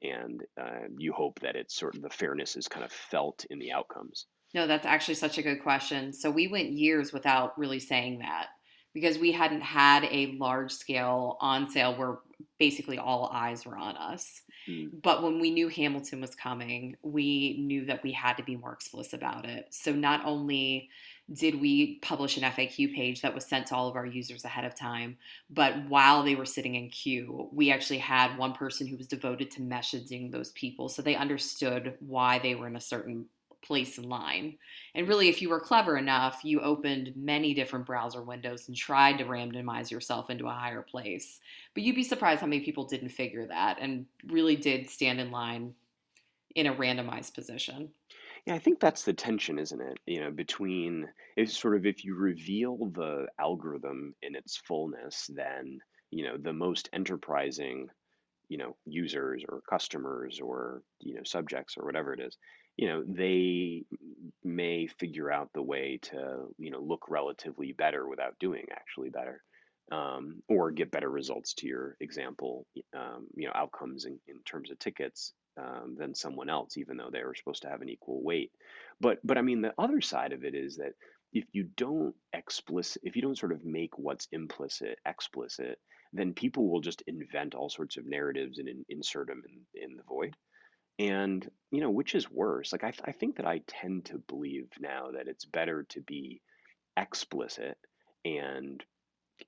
and 0.00 0.42
uh, 0.60 0.86
you 0.96 1.12
hope 1.12 1.40
that 1.40 1.56
it's 1.56 1.74
sort 1.74 1.96
of 1.96 2.02
the 2.02 2.10
fairness 2.10 2.56
is 2.56 2.68
kind 2.68 2.84
of 2.84 2.92
felt 2.92 3.44
in 3.50 3.58
the 3.58 3.72
outcomes. 3.72 4.26
No, 4.54 4.66
that's 4.66 4.86
actually 4.86 5.14
such 5.14 5.38
a 5.38 5.42
good 5.42 5.62
question. 5.62 6.12
So 6.12 6.30
we 6.30 6.46
went 6.46 6.70
years 6.70 7.12
without 7.12 7.58
really 7.58 7.80
saying 7.80 8.20
that 8.20 8.46
because 8.94 9.18
we 9.18 9.32
hadn't 9.32 9.60
had 9.60 10.04
a 10.04 10.36
large 10.38 10.72
scale 10.72 11.36
on 11.40 11.68
sale 11.68 11.96
where 11.96 12.18
basically 12.58 12.98
all 12.98 13.30
eyes 13.32 13.66
were 13.66 13.76
on 13.76 13.96
us. 13.96 14.42
Mm. 14.68 14.90
But 15.02 15.22
when 15.22 15.40
we 15.40 15.50
knew 15.50 15.68
Hamilton 15.68 16.20
was 16.20 16.34
coming, 16.34 16.96
we 17.02 17.58
knew 17.58 17.84
that 17.86 18.02
we 18.02 18.12
had 18.12 18.34
to 18.34 18.42
be 18.42 18.56
more 18.56 18.72
explicit 18.72 19.14
about 19.14 19.44
it. 19.44 19.66
So 19.70 19.92
not 19.92 20.24
only 20.24 20.88
did 21.32 21.60
we 21.60 21.96
publish 21.96 22.36
an 22.36 22.42
FAQ 22.44 22.94
page 22.94 23.20
that 23.20 23.34
was 23.34 23.44
sent 23.44 23.66
to 23.66 23.74
all 23.74 23.88
of 23.88 23.96
our 23.96 24.06
users 24.06 24.44
ahead 24.44 24.64
of 24.64 24.74
time, 24.74 25.16
but 25.50 25.74
while 25.88 26.22
they 26.22 26.34
were 26.34 26.46
sitting 26.46 26.74
in 26.74 26.88
queue, 26.88 27.48
we 27.52 27.70
actually 27.70 27.98
had 27.98 28.38
one 28.38 28.54
person 28.54 28.86
who 28.86 28.96
was 28.96 29.06
devoted 29.06 29.50
to 29.50 29.60
messaging 29.60 30.32
those 30.32 30.52
people 30.52 30.88
so 30.88 31.02
they 31.02 31.16
understood 31.16 31.94
why 32.00 32.38
they 32.38 32.54
were 32.54 32.66
in 32.66 32.76
a 32.76 32.80
certain 32.80 33.26
place 33.62 33.98
in 33.98 34.08
line. 34.08 34.56
And 34.94 35.08
really, 35.08 35.28
if 35.28 35.42
you 35.42 35.50
were 35.50 35.60
clever 35.60 35.98
enough, 35.98 36.40
you 36.44 36.60
opened 36.60 37.12
many 37.16 37.54
different 37.54 37.86
browser 37.86 38.22
windows 38.22 38.68
and 38.68 38.76
tried 38.76 39.18
to 39.18 39.24
randomize 39.24 39.90
yourself 39.90 40.30
into 40.30 40.46
a 40.46 40.52
higher 40.52 40.82
place. 40.82 41.40
But 41.74 41.82
you'd 41.82 41.96
be 41.96 42.04
surprised 42.04 42.40
how 42.40 42.46
many 42.46 42.64
people 42.64 42.84
didn't 42.84 43.10
figure 43.10 43.46
that 43.46 43.78
and 43.80 44.06
really 44.26 44.56
did 44.56 44.88
stand 44.88 45.20
in 45.20 45.30
line 45.30 45.74
in 46.54 46.66
a 46.66 46.74
randomized 46.74 47.34
position. 47.34 47.90
Yeah, 48.48 48.54
I 48.54 48.58
think 48.60 48.80
that's 48.80 49.04
the 49.04 49.12
tension, 49.12 49.58
isn't 49.58 49.80
it? 49.80 49.98
You 50.06 50.20
know, 50.20 50.30
between 50.30 51.12
it's 51.36 51.56
sort 51.58 51.76
of 51.76 51.84
if 51.86 52.04
you 52.04 52.14
reveal 52.14 52.78
the 52.90 53.28
algorithm 53.38 54.14
in 54.22 54.34
its 54.34 54.56
fullness, 54.56 55.28
then, 55.34 55.80
you 56.10 56.24
know, 56.24 56.38
the 56.38 56.54
most 56.54 56.88
enterprising, 56.94 57.90
you 58.48 58.58
know, 58.58 58.76
users 58.86 59.44
or 59.48 59.62
customers 59.68 60.40
or, 60.40 60.82
you 61.00 61.14
know, 61.14 61.24
subjects 61.24 61.76
or 61.78 61.86
whatever 61.86 62.14
it 62.14 62.20
is, 62.20 62.38
you 62.76 62.88
know, 62.88 63.04
they 63.06 63.84
may 64.44 64.86
figure 64.86 65.30
out 65.32 65.50
the 65.54 65.62
way 65.62 65.98
to, 66.02 66.48
you 66.58 66.70
know, 66.70 66.80
look 66.80 67.10
relatively 67.10 67.72
better 67.72 68.08
without 68.08 68.38
doing 68.40 68.66
actually 68.72 69.10
better. 69.10 69.42
Um, 69.92 70.42
or 70.48 70.70
get 70.72 70.90
better 70.90 71.10
results 71.10 71.54
to 71.56 71.68
your 71.68 71.96
example, 72.00 72.66
um, 72.94 73.28
you 73.34 73.46
know, 73.46 73.52
outcomes 73.54 74.06
in, 74.06 74.20
in 74.28 74.42
terms 74.44 74.70
of 74.70 74.78
tickets 74.78 75.34
um, 75.58 75.96
than 75.98 76.14
someone 76.14 76.48
else, 76.48 76.76
even 76.76 76.96
though 76.96 77.10
they 77.12 77.22
were 77.22 77.34
supposed 77.34 77.62
to 77.62 77.68
have 77.68 77.82
an 77.82 77.88
equal 77.88 78.22
weight. 78.22 78.52
But 79.00 79.18
but 79.24 79.38
I 79.38 79.42
mean, 79.42 79.62
the 79.62 79.74
other 79.78 80.00
side 80.00 80.32
of 80.32 80.44
it 80.44 80.54
is 80.54 80.76
that 80.76 80.92
if 81.32 81.44
you 81.52 81.64
don't 81.76 82.14
explicit, 82.32 83.02
if 83.04 83.16
you 83.16 83.22
don't 83.22 83.38
sort 83.38 83.52
of 83.52 83.64
make 83.64 83.98
what's 83.98 84.28
implicit 84.32 84.98
explicit, 85.06 85.78
then 86.12 86.32
people 86.32 86.68
will 86.68 86.80
just 86.80 87.02
invent 87.06 87.54
all 87.54 87.68
sorts 87.68 87.96
of 87.96 88.06
narratives 88.06 88.58
and 88.58 88.68
in, 88.68 88.84
insert 88.88 89.26
them 89.26 89.42
in, 89.74 89.82
in 89.90 89.96
the 89.96 90.02
void. 90.02 90.34
And 90.98 91.48
you 91.70 91.80
know, 91.80 91.90
which 91.90 92.14
is 92.14 92.30
worse? 92.30 92.72
Like 92.72 92.84
I, 92.84 92.92
I 93.04 93.12
think 93.12 93.36
that 93.36 93.46
I 93.46 93.62
tend 93.66 94.06
to 94.06 94.18
believe 94.18 94.68
now 94.80 95.10
that 95.12 95.28
it's 95.28 95.44
better 95.44 95.84
to 95.90 96.00
be 96.00 96.40
explicit 96.96 97.76
and 98.24 98.82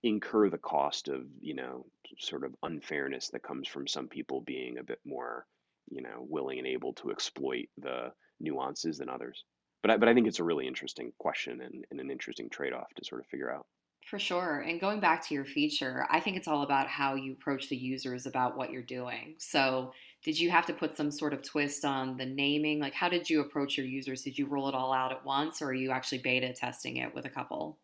incur 0.02 0.48
the 0.48 0.58
cost 0.58 1.08
of 1.08 1.22
you 1.40 1.54
know 1.54 1.84
sort 2.18 2.44
of 2.44 2.54
unfairness 2.62 3.30
that 3.30 3.42
comes 3.42 3.66
from 3.66 3.88
some 3.88 4.08
people 4.08 4.40
being 4.40 4.78
a 4.78 4.84
bit 4.84 5.00
more 5.04 5.46
you 5.90 6.02
know 6.02 6.26
willing 6.28 6.58
and 6.58 6.66
able 6.66 6.92
to 6.94 7.10
exploit 7.10 7.66
the 7.78 8.10
nuances 8.40 8.98
than 8.98 9.08
others 9.08 9.44
but 9.82 9.92
I, 9.92 9.96
but 9.96 10.08
I 10.08 10.14
think 10.14 10.26
it's 10.26 10.40
a 10.40 10.44
really 10.44 10.66
interesting 10.66 11.12
question 11.18 11.60
and, 11.62 11.84
and 11.90 12.00
an 12.00 12.10
interesting 12.10 12.50
trade-off 12.50 12.92
to 12.96 13.04
sort 13.04 13.20
of 13.20 13.26
figure 13.28 13.50
out 13.50 13.66
For 14.06 14.18
sure. 14.18 14.60
And 14.60 14.78
going 14.80 15.00
back 15.00 15.26
to 15.28 15.34
your 15.34 15.46
feature, 15.46 16.06
I 16.10 16.20
think 16.20 16.36
it's 16.36 16.48
all 16.48 16.62
about 16.62 16.88
how 16.88 17.14
you 17.14 17.32
approach 17.32 17.70
the 17.70 17.76
users 17.76 18.26
about 18.26 18.58
what 18.58 18.70
you're 18.70 18.82
doing. 18.82 19.36
So, 19.38 19.92
did 20.22 20.38
you 20.38 20.50
have 20.50 20.66
to 20.66 20.74
put 20.74 20.98
some 20.98 21.10
sort 21.10 21.32
of 21.32 21.42
twist 21.42 21.86
on 21.86 22.18
the 22.18 22.26
naming? 22.26 22.78
Like, 22.78 22.92
how 22.92 23.08
did 23.08 23.30
you 23.30 23.40
approach 23.40 23.78
your 23.78 23.86
users? 23.86 24.20
Did 24.20 24.36
you 24.36 24.46
roll 24.46 24.68
it 24.68 24.74
all 24.74 24.92
out 24.92 25.12
at 25.12 25.24
once, 25.24 25.62
or 25.62 25.68
are 25.68 25.74
you 25.74 25.92
actually 25.92 26.18
beta 26.18 26.52
testing 26.52 26.98
it 26.98 27.14
with 27.14 27.24
a 27.24 27.30
couple? 27.30 27.78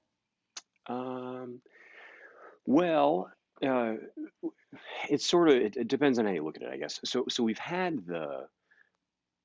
um, 0.89 1.61
well 2.67 3.31
uh, 3.65 3.95
it's 5.09 5.27
sort 5.27 5.49
of 5.49 5.57
it, 5.57 5.77
it 5.77 5.89
depends 5.89 6.19
on 6.19 6.27
how 6.27 6.33
you 6.33 6.45
look 6.45 6.57
at 6.57 6.63
it 6.63 6.71
i 6.73 6.77
guess 6.77 7.01
so 7.05 7.25
so 7.29 7.43
we've 7.43 7.59
had 7.59 8.07
the 8.07 8.47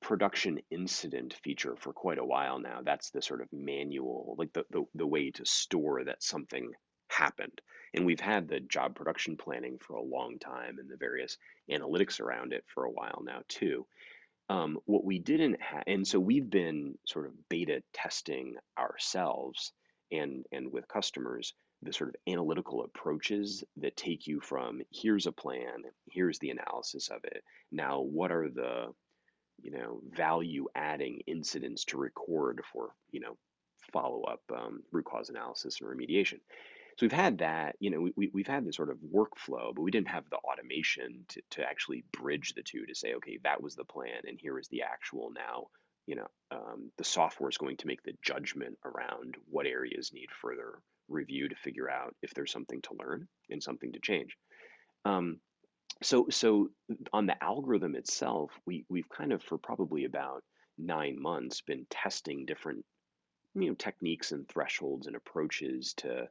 production 0.02 0.60
incident 0.70 1.34
feature 1.42 1.76
for 1.76 1.92
quite 1.92 2.18
a 2.18 2.24
while 2.24 2.58
now. 2.58 2.80
That's 2.84 3.10
the 3.10 3.22
sort 3.22 3.40
of 3.40 3.48
manual, 3.52 4.34
like 4.36 4.52
the, 4.52 4.64
the, 4.70 4.84
the 4.94 5.06
way 5.06 5.30
to 5.30 5.46
store 5.46 6.04
that 6.04 6.22
something 6.22 6.72
happened. 7.08 7.60
And 7.94 8.04
we've 8.04 8.20
had 8.20 8.48
the 8.48 8.60
job 8.60 8.94
production 8.94 9.36
planning 9.36 9.78
for 9.78 9.94
a 9.94 10.02
long 10.02 10.38
time 10.38 10.78
and 10.78 10.90
the 10.90 10.96
various 10.96 11.38
analytics 11.70 12.20
around 12.20 12.52
it 12.52 12.64
for 12.66 12.84
a 12.84 12.90
while 12.90 13.22
now, 13.24 13.42
too. 13.48 13.86
Um, 14.48 14.78
what 14.84 15.04
we 15.04 15.18
didn't 15.18 15.62
have, 15.62 15.84
and 15.86 16.06
so 16.06 16.18
we've 16.18 16.50
been 16.50 16.98
sort 17.06 17.26
of 17.26 17.48
beta 17.48 17.82
testing 17.94 18.56
ourselves 18.78 19.72
and, 20.10 20.44
and 20.52 20.72
with 20.72 20.88
customers 20.88 21.54
the 21.82 21.92
sort 21.92 22.10
of 22.10 22.16
analytical 22.26 22.84
approaches 22.84 23.64
that 23.76 23.96
take 23.96 24.26
you 24.26 24.40
from 24.40 24.82
here's 24.92 25.26
a 25.26 25.32
plan, 25.32 25.82
here's 26.10 26.38
the 26.38 26.50
analysis 26.50 27.08
of 27.10 27.24
it. 27.24 27.42
Now, 27.70 28.00
what 28.00 28.30
are 28.30 28.48
the 28.48 28.92
you 29.62 29.70
know, 29.70 30.00
value 30.10 30.66
adding 30.74 31.20
incidents 31.26 31.84
to 31.86 31.98
record 31.98 32.62
for, 32.72 32.90
you 33.10 33.20
know, 33.20 33.36
follow 33.92 34.22
up 34.22 34.40
um, 34.54 34.82
root 34.90 35.04
cause 35.04 35.28
analysis 35.28 35.80
and 35.80 35.88
remediation. 35.88 36.40
So 36.98 37.06
we've 37.06 37.12
had 37.12 37.38
that, 37.38 37.76
you 37.80 37.90
know, 37.90 38.08
we, 38.16 38.30
we've 38.32 38.46
had 38.46 38.66
this 38.66 38.76
sort 38.76 38.90
of 38.90 38.98
workflow, 38.98 39.74
but 39.74 39.82
we 39.82 39.90
didn't 39.90 40.08
have 40.08 40.28
the 40.28 40.36
automation 40.36 41.24
to, 41.28 41.42
to 41.52 41.62
actually 41.62 42.04
bridge 42.12 42.52
the 42.54 42.62
two 42.62 42.84
to 42.86 42.94
say, 42.94 43.14
okay, 43.14 43.38
that 43.44 43.62
was 43.62 43.74
the 43.74 43.84
plan 43.84 44.22
and 44.26 44.38
here 44.38 44.58
is 44.58 44.68
the 44.68 44.82
actual 44.82 45.30
now, 45.34 45.68
you 46.06 46.16
know, 46.16 46.28
um, 46.50 46.90
the 46.98 47.04
software 47.04 47.48
is 47.48 47.56
going 47.56 47.78
to 47.78 47.86
make 47.86 48.02
the 48.02 48.12
judgment 48.20 48.76
around 48.84 49.36
what 49.48 49.66
areas 49.66 50.12
need 50.12 50.28
further 50.42 50.74
review 51.12 51.48
to 51.48 51.56
figure 51.56 51.90
out 51.90 52.14
if 52.22 52.34
there's 52.34 52.52
something 52.52 52.80
to 52.82 52.96
learn 52.98 53.28
and 53.50 53.62
something 53.62 53.92
to 53.92 54.00
change. 54.00 54.36
Um, 55.04 55.38
so 56.02 56.26
so 56.30 56.70
on 57.12 57.26
the 57.26 57.42
algorithm 57.42 57.94
itself, 57.94 58.50
we 58.66 58.84
we've 58.88 59.08
kind 59.08 59.32
of 59.32 59.42
for 59.42 59.58
probably 59.58 60.04
about 60.04 60.42
nine 60.78 61.20
months 61.20 61.60
been 61.60 61.86
testing 61.90 62.46
different 62.46 62.84
you 63.54 63.68
know 63.68 63.74
techniques 63.74 64.32
and 64.32 64.48
thresholds 64.48 65.06
and 65.06 65.16
approaches 65.16 65.94
to 65.94 66.22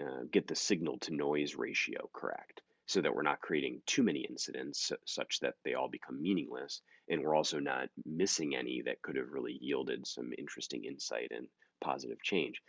uh, 0.00 0.22
get 0.30 0.46
the 0.46 0.54
signal 0.54 0.98
to 0.98 1.14
noise 1.14 1.54
ratio 1.54 2.08
correct 2.12 2.60
so 2.86 3.00
that 3.00 3.14
we're 3.14 3.22
not 3.22 3.40
creating 3.40 3.80
too 3.86 4.02
many 4.02 4.20
incidents 4.28 4.92
such 5.04 5.40
that 5.40 5.54
they 5.64 5.74
all 5.74 5.88
become 5.88 6.20
meaningless 6.20 6.82
and 7.08 7.22
we're 7.22 7.34
also 7.34 7.58
not 7.58 7.88
missing 8.04 8.54
any 8.56 8.82
that 8.82 9.00
could 9.02 9.16
have 9.16 9.30
really 9.30 9.58
yielded 9.60 10.06
some 10.06 10.32
interesting 10.36 10.84
insight 10.84 11.30
and 11.30 11.46
positive 11.80 12.20
change 12.22 12.60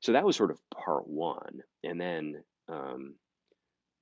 so 0.00 0.12
that 0.12 0.24
was 0.24 0.36
sort 0.36 0.50
of 0.50 0.60
part 0.70 1.06
one 1.06 1.60
and 1.84 2.00
then 2.00 2.42
um, 2.68 3.14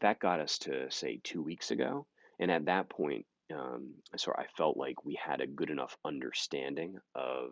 that 0.00 0.20
got 0.20 0.40
us 0.40 0.58
to 0.58 0.90
say 0.90 1.20
two 1.22 1.42
weeks 1.42 1.70
ago 1.70 2.06
and 2.38 2.50
at 2.50 2.66
that 2.66 2.88
point 2.88 3.26
um, 3.54 3.94
so 4.16 4.32
i 4.36 4.44
felt 4.56 4.76
like 4.76 5.04
we 5.04 5.18
had 5.22 5.40
a 5.40 5.46
good 5.46 5.70
enough 5.70 5.96
understanding 6.04 6.96
of 7.14 7.50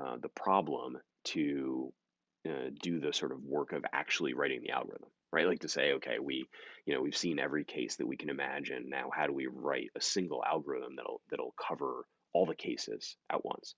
uh, 0.00 0.16
the 0.20 0.30
problem 0.30 0.96
to 1.24 1.92
uh, 2.48 2.70
do 2.82 3.00
the 3.00 3.12
sort 3.12 3.32
of 3.32 3.42
work 3.42 3.72
of 3.72 3.84
actually 3.92 4.34
writing 4.34 4.60
the 4.62 4.70
algorithm 4.70 5.08
right? 5.34 5.48
Like 5.48 5.60
to 5.60 5.68
say, 5.68 5.94
okay, 5.94 6.18
we, 6.22 6.46
you 6.86 6.94
know, 6.94 7.02
we've 7.02 7.16
seen 7.16 7.40
every 7.40 7.64
case 7.64 7.96
that 7.96 8.06
we 8.06 8.16
can 8.16 8.30
imagine. 8.30 8.88
Now, 8.88 9.10
how 9.12 9.26
do 9.26 9.32
we 9.32 9.48
write 9.52 9.90
a 9.96 10.00
single 10.00 10.42
algorithm 10.44 10.94
that'll 10.96 11.20
that'll 11.28 11.54
cover 11.60 12.06
all 12.32 12.46
the 12.46 12.54
cases 12.54 13.16
at 13.30 13.44
once? 13.44 13.74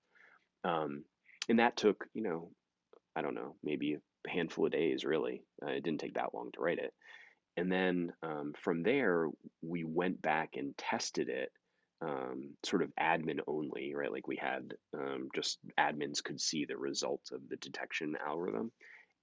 Um, 0.64 1.04
and 1.48 1.58
that 1.58 1.76
took, 1.76 2.04
you 2.12 2.22
know, 2.22 2.50
I 3.16 3.22
don't 3.22 3.34
know, 3.34 3.56
maybe 3.64 3.94
a 3.94 4.30
handful 4.30 4.66
of 4.66 4.72
days. 4.72 5.04
Really, 5.04 5.42
uh, 5.62 5.70
it 5.70 5.82
didn't 5.82 6.00
take 6.00 6.14
that 6.14 6.34
long 6.34 6.50
to 6.52 6.60
write 6.60 6.78
it. 6.78 6.92
And 7.56 7.72
then 7.72 8.12
um, 8.22 8.52
from 8.62 8.82
there, 8.82 9.28
we 9.62 9.84
went 9.84 10.20
back 10.20 10.50
and 10.56 10.76
tested 10.76 11.30
it 11.30 11.50
um, 12.02 12.50
sort 12.64 12.82
of 12.82 12.92
admin 13.00 13.40
only, 13.46 13.94
right? 13.94 14.12
Like 14.12 14.28
we 14.28 14.36
had 14.36 14.74
um, 14.94 15.28
just 15.34 15.58
admins 15.80 16.22
could 16.22 16.40
see 16.40 16.66
the 16.66 16.76
results 16.76 17.32
of 17.32 17.40
the 17.48 17.56
detection 17.56 18.14
algorithm 18.24 18.72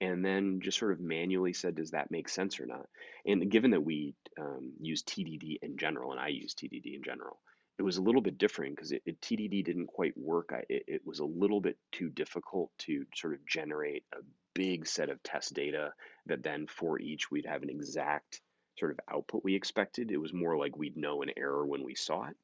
and 0.02 0.26
then 0.26 0.60
just 0.62 0.80
sort 0.80 0.92
of 0.92 1.00
manually 1.00 1.54
said, 1.54 1.76
does 1.76 1.92
that 1.92 2.12
make 2.12 2.28
sense 2.28 2.60
or 2.60 2.66
not? 2.66 2.88
And 3.26 3.50
given 3.50 3.72
that 3.72 3.84
we 3.84 4.16
um, 4.40 4.74
use 4.82 5.04
TDD 5.04 5.60
in 5.62 5.78
general, 5.78 6.12
and 6.12 6.20
I 6.20 6.30
use 6.30 6.56
TDD 6.56 6.96
in 6.96 7.04
general, 7.04 7.40
it 7.80 7.84
was 7.84 7.98
a 7.98 8.02
little 8.02 8.22
bit 8.22 8.38
different 8.38 8.76
because 8.76 8.92
it, 8.92 9.02
it, 9.06 9.22
TDD 9.22 9.64
didn't 9.64 9.88
quite 9.88 10.18
work. 10.18 10.52
I, 10.54 10.64
it, 10.70 10.84
it 10.88 11.02
was 11.06 11.20
a 11.20 11.26
little 11.26 11.62
bit 11.62 11.78
too 11.92 12.10
difficult 12.10 12.72
to 12.80 13.06
sort 13.16 13.34
of 13.34 13.46
generate 13.46 14.04
a 14.14 14.20
big 14.54 14.86
set 14.86 15.10
of 15.10 15.22
test 15.24 15.54
data 15.54 15.94
that 16.28 16.44
then 16.44 16.68
for 16.68 17.00
each 17.00 17.32
we'd 17.32 17.46
have 17.46 17.64
an 17.64 17.70
exact 17.70 18.42
sort 18.78 18.92
of 18.92 19.00
output 19.12 19.44
we 19.44 19.56
expected. 19.56 20.12
It 20.12 20.18
was 20.18 20.34
more 20.34 20.58
like 20.58 20.78
we'd 20.78 20.98
know 20.98 21.22
an 21.22 21.32
error 21.36 21.66
when 21.66 21.84
we 21.84 21.96
saw 21.96 22.28
it. 22.28 22.38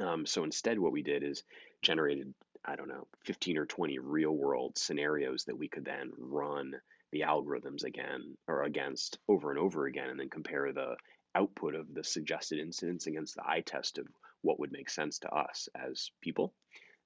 Um, 0.00 0.26
so 0.26 0.44
instead, 0.44 0.78
what 0.78 0.92
we 0.92 1.02
did 1.02 1.22
is 1.22 1.42
generated 1.82 2.34
I 2.64 2.76
don't 2.76 2.88
know, 2.88 3.06
15 3.24 3.56
or 3.56 3.66
20 3.66 3.98
real 3.98 4.32
world 4.32 4.76
scenarios 4.76 5.44
that 5.44 5.56
we 5.56 5.68
could 5.68 5.84
then 5.84 6.12
run 6.18 6.74
the 7.12 7.20
algorithms 7.20 7.84
again 7.84 8.36
or 8.46 8.64
against 8.64 9.18
over 9.28 9.50
and 9.50 9.58
over 9.58 9.86
again 9.86 10.10
and 10.10 10.20
then 10.20 10.28
compare 10.28 10.72
the 10.72 10.96
output 11.34 11.74
of 11.74 11.94
the 11.94 12.04
suggested 12.04 12.58
incidents 12.58 13.06
against 13.06 13.36
the 13.36 13.46
eye 13.46 13.62
test 13.64 13.96
of 13.96 14.06
what 14.42 14.60
would 14.60 14.72
make 14.72 14.90
sense 14.90 15.18
to 15.20 15.30
us 15.30 15.68
as 15.74 16.10
people 16.22 16.54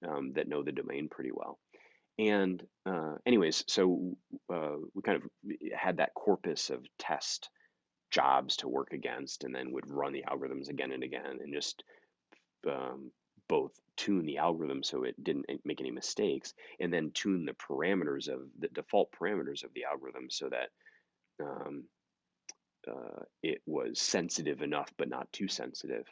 um, 0.06 0.32
that 0.34 0.48
know 0.48 0.62
the 0.62 0.72
domain 0.72 1.08
pretty 1.08 1.30
well. 1.32 1.58
And 2.18 2.62
uh, 2.86 3.14
anyways, 3.26 3.64
so 3.68 4.16
uh, 4.52 4.76
we 4.94 5.02
kind 5.02 5.22
of 5.22 5.52
had 5.74 5.96
that 5.96 6.14
corpus 6.14 6.70
of 6.70 6.84
test 6.98 7.48
jobs 8.10 8.58
to 8.58 8.68
work 8.68 8.92
against 8.92 9.44
and 9.44 9.54
then 9.54 9.72
would 9.72 9.90
run 9.90 10.12
the 10.12 10.24
algorithms 10.30 10.68
again 10.68 10.92
and 10.92 11.02
again 11.02 11.38
and 11.42 11.52
just 11.52 11.82
um, 12.70 13.10
both 13.48 13.72
tune 13.96 14.26
the 14.26 14.38
algorithm 14.38 14.82
so 14.82 15.04
it 15.04 15.22
didn't 15.22 15.46
make 15.64 15.80
any 15.80 15.90
mistakes 15.90 16.52
and 16.78 16.92
then 16.92 17.10
tune 17.14 17.46
the 17.46 17.54
parameters 17.54 18.28
of 18.28 18.40
the 18.58 18.68
default 18.68 19.10
parameters 19.12 19.64
of 19.64 19.72
the 19.74 19.84
algorithm 19.84 20.28
so 20.30 20.48
that 20.50 20.68
um, 21.42 21.84
uh, 22.88 23.22
it 23.42 23.62
was 23.66 23.98
sensitive 23.98 24.60
enough 24.60 24.92
but 24.98 25.08
not 25.08 25.32
too 25.32 25.48
sensitive 25.48 26.06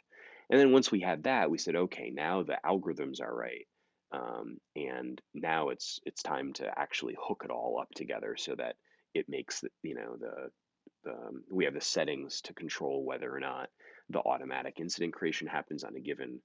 and 0.51 0.59
then 0.59 0.71
once 0.71 0.91
we 0.91 0.99
had 0.99 1.23
that 1.23 1.49
we 1.49 1.57
said 1.57 1.75
okay 1.75 2.11
now 2.13 2.43
the 2.43 2.57
algorithms 2.65 3.21
are 3.21 3.35
right 3.35 3.67
um, 4.13 4.57
and 4.75 5.21
now 5.33 5.69
it's 5.69 5.99
it's 6.05 6.21
time 6.21 6.53
to 6.53 6.67
actually 6.77 7.15
hook 7.19 7.43
it 7.45 7.51
all 7.51 7.79
up 7.81 7.89
together 7.95 8.35
so 8.37 8.55
that 8.55 8.75
it 9.13 9.25
makes 9.29 9.61
the, 9.61 9.69
you 9.83 9.95
know 9.95 10.17
the, 10.19 10.49
the 11.03 11.11
um, 11.11 11.43
we 11.51 11.65
have 11.65 11.73
the 11.73 11.81
settings 11.81 12.41
to 12.41 12.53
control 12.53 13.03
whether 13.05 13.33
or 13.33 13.39
not 13.39 13.69
the 14.09 14.19
automatic 14.19 14.79
incident 14.79 15.13
creation 15.13 15.47
happens 15.47 15.83
on 15.83 15.95
a 15.95 15.99
given 15.99 16.41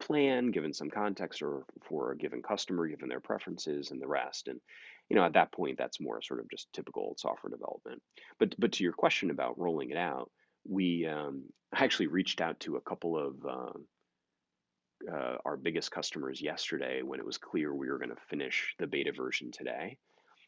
plan, 0.00 0.50
given 0.50 0.72
some 0.72 0.90
context, 0.90 1.42
or 1.42 1.64
for 1.88 2.12
a 2.12 2.16
given 2.16 2.42
customer, 2.42 2.86
given 2.86 3.08
their 3.08 3.20
preferences 3.20 3.90
and 3.90 4.00
the 4.00 4.06
rest. 4.06 4.48
And 4.48 4.60
you 5.08 5.16
know, 5.16 5.24
at 5.24 5.34
that 5.34 5.52
point, 5.52 5.78
that's 5.78 6.00
more 6.00 6.22
sort 6.22 6.40
of 6.40 6.50
just 6.50 6.68
typical 6.72 7.14
software 7.18 7.50
development. 7.50 8.02
But 8.38 8.54
but 8.58 8.72
to 8.72 8.84
your 8.84 8.92
question 8.92 9.30
about 9.30 9.58
rolling 9.58 9.90
it 9.90 9.96
out, 9.96 10.30
we 10.68 11.06
um, 11.06 11.44
actually 11.74 12.06
reached 12.06 12.40
out 12.40 12.60
to 12.60 12.76
a 12.76 12.80
couple 12.80 13.18
of 13.18 13.34
uh, 13.44 15.12
uh, 15.12 15.36
our 15.44 15.56
biggest 15.56 15.90
customers 15.90 16.40
yesterday 16.40 17.02
when 17.02 17.20
it 17.20 17.26
was 17.26 17.38
clear 17.38 17.74
we 17.74 17.90
were 17.90 17.98
going 17.98 18.10
to 18.10 18.16
finish 18.28 18.74
the 18.78 18.86
beta 18.86 19.12
version 19.12 19.50
today, 19.50 19.96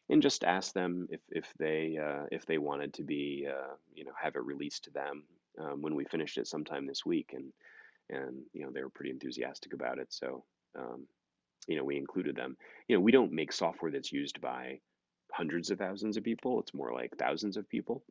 and 0.08 0.22
just 0.22 0.44
asked 0.44 0.74
them 0.74 1.06
if 1.10 1.20
if 1.30 1.52
they 1.58 1.98
uh, 2.02 2.24
if 2.30 2.46
they 2.46 2.58
wanted 2.58 2.94
to 2.94 3.02
be 3.02 3.46
uh, 3.48 3.74
you 3.94 4.04
know 4.04 4.12
have 4.20 4.36
it 4.36 4.44
released 4.44 4.84
to 4.84 4.90
them 4.90 5.24
um, 5.60 5.82
when 5.82 5.94
we 5.94 6.04
finished 6.04 6.38
it 6.38 6.46
sometime 6.46 6.86
this 6.86 7.04
week 7.04 7.30
and 7.32 7.52
and 8.08 8.42
you 8.52 8.64
know 8.64 8.70
they 8.72 8.82
were 8.82 8.90
pretty 8.90 9.10
enthusiastic 9.10 9.74
about 9.74 9.98
it. 9.98 10.06
So 10.10 10.44
um, 10.78 11.06
you 11.66 11.76
know 11.76 11.84
we 11.84 11.96
included 11.96 12.36
them. 12.36 12.56
You 12.88 12.96
know 12.96 13.00
we 13.00 13.12
don't 13.12 13.32
make 13.32 13.52
software 13.52 13.90
that's 13.90 14.12
used 14.12 14.40
by 14.40 14.80
hundreds 15.32 15.70
of 15.70 15.78
thousands 15.78 16.16
of 16.16 16.24
people. 16.24 16.60
It's 16.60 16.72
more 16.72 16.94
like 16.94 17.12
thousands 17.18 17.56
of 17.56 17.68
people 17.68 18.02